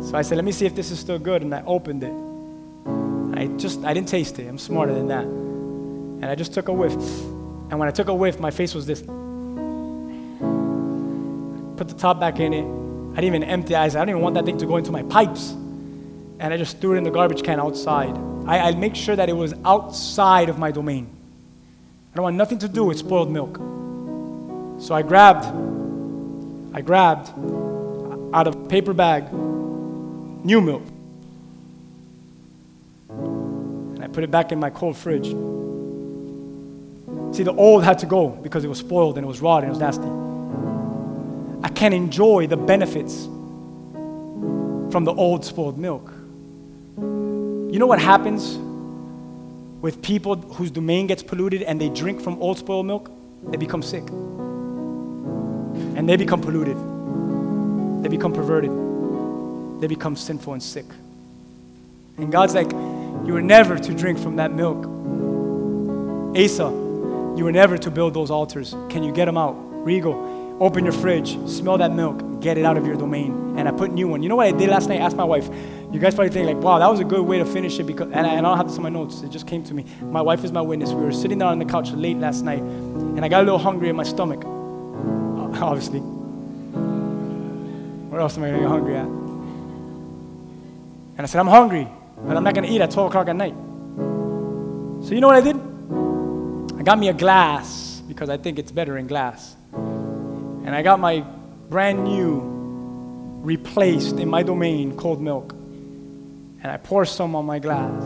[0.02, 1.42] So I said, let me see if this is still good.
[1.42, 2.14] And I opened it.
[3.38, 4.48] I just, I didn't taste it.
[4.48, 5.26] I'm smarter than that.
[5.26, 6.94] And I just took a whiff.
[6.94, 9.02] And when I took a whiff, my face was this.
[9.02, 9.10] Put
[11.90, 12.64] the top back in it.
[12.64, 13.78] I didn't even empty it.
[13.78, 15.52] I I don't even want that thing to go into my pipes.
[16.40, 18.18] And I just threw it in the garbage can outside.
[18.46, 21.17] I, I make sure that it was outside of my domain.
[22.18, 23.58] I don't want nothing to do with spoiled milk.
[24.82, 25.46] So I grabbed,
[26.76, 27.30] I grabbed
[28.34, 30.82] out of a paper bag new milk.
[33.10, 35.28] And I put it back in my cold fridge.
[37.36, 39.68] See, the old had to go because it was spoiled and it was raw and
[39.68, 40.08] it was nasty.
[41.64, 43.26] I can't enjoy the benefits
[44.92, 46.12] from the old spoiled milk.
[46.98, 48.58] You know what happens
[49.88, 53.10] with people whose domain gets polluted and they drink from old spoiled milk?
[53.52, 54.04] They become sick.
[55.96, 56.76] And they become polluted.
[58.04, 58.70] They become perverted.
[59.80, 60.84] They become sinful and sick.
[62.18, 62.70] And God's like,
[63.26, 64.86] you were never to drink from that milk.
[66.36, 66.66] Asa,
[67.38, 68.76] you were never to build those altars.
[68.90, 69.56] Can you get them out?
[69.86, 73.56] Regal, open your fridge, smell that milk, get it out of your domain.
[73.58, 74.22] And I put new one.
[74.22, 75.00] You know what I did last night?
[75.00, 75.50] I asked my wife.
[75.92, 78.12] You guys probably think like, wow, that was a good way to finish it because,
[78.12, 79.22] and I, and I don't have this in my notes.
[79.22, 79.86] It just came to me.
[80.02, 80.92] My wife is my witness.
[80.92, 83.60] We were sitting there on the couch late last night, and I got a little
[83.60, 84.44] hungry in my stomach.
[85.62, 86.00] Obviously.
[88.10, 89.08] Where else am I gonna get hungry at?
[91.18, 91.88] And I said, I'm hungry.
[92.26, 93.54] But I'm not going to eat at 12 o'clock at night.
[95.06, 95.56] So you know what I did?
[96.80, 99.56] I got me a glass because I think it's better in glass.
[99.74, 101.22] And I got my
[101.70, 102.42] brand new,
[103.42, 105.57] replaced in my domain cold milk.
[106.68, 108.04] And I poured some on my glass.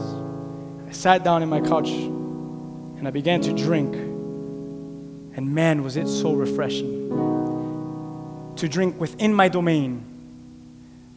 [0.87, 3.95] I sat down in my couch and I began to drink.
[3.95, 7.09] And man, was it so refreshing
[8.55, 10.05] to drink within my domain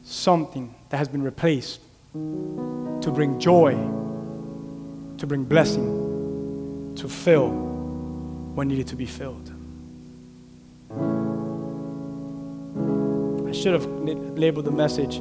[0.05, 1.83] something that has been replaced
[2.15, 3.73] to bring joy,
[5.19, 9.53] to bring blessing, to fill what needed to be filled.
[13.47, 15.17] I should have labeled the message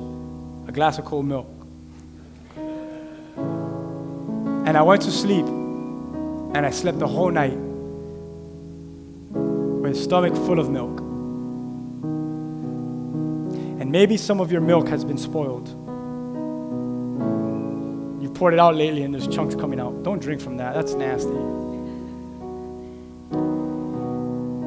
[0.70, 1.63] a glass of cold milk.
[4.66, 7.58] And I went to sleep and I slept the whole night
[9.82, 11.00] with a stomach full of milk.
[13.82, 15.68] And maybe some of your milk has been spoiled.
[18.22, 20.04] You've poured it out lately and there's chunks coming out.
[20.04, 21.34] Don't drink from that, that's nasty.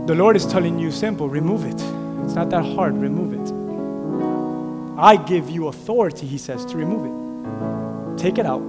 [0.07, 1.81] The Lord is telling you simple remove it.
[2.25, 3.53] It's not that hard, remove it.
[4.99, 8.19] I give you authority, He says, to remove it.
[8.19, 8.63] Take it out,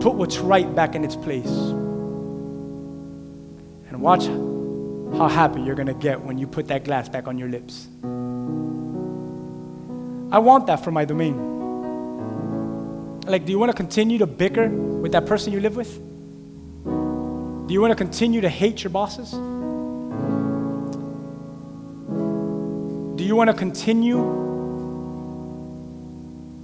[0.00, 1.50] put what's right back in its place.
[3.88, 4.26] And watch
[5.16, 7.88] how happy you're going to get when you put that glass back on your lips.
[10.32, 11.50] I want that for my domain.
[13.26, 15.94] Like, do you want to continue to bicker with that person you live with?
[16.84, 19.30] Do you want to continue to hate your bosses?
[23.16, 24.40] Do you want to continue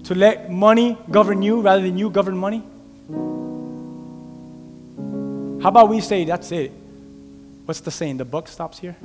[0.04, 2.64] to let money govern you rather than you govern money?
[5.62, 6.72] How about we say, that's it?
[7.64, 8.18] What's the saying?
[8.18, 8.96] The buck stops here?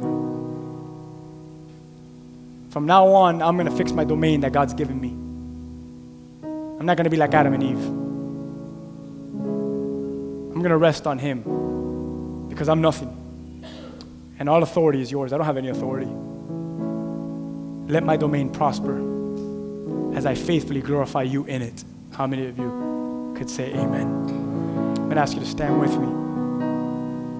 [2.69, 5.09] From now on, I'm going to fix my domain that God's given me.
[6.79, 7.85] I'm not going to be like Adam and Eve.
[10.53, 13.19] I'm going to rest on Him because I'm nothing.
[14.39, 15.33] And all authority is yours.
[15.33, 16.11] I don't have any authority.
[17.91, 18.97] Let my domain prosper
[20.15, 21.83] as I faithfully glorify you in it.
[22.11, 22.92] How many of you
[23.33, 24.07] could say amen?
[24.07, 26.22] I'm going to ask you to stand with me.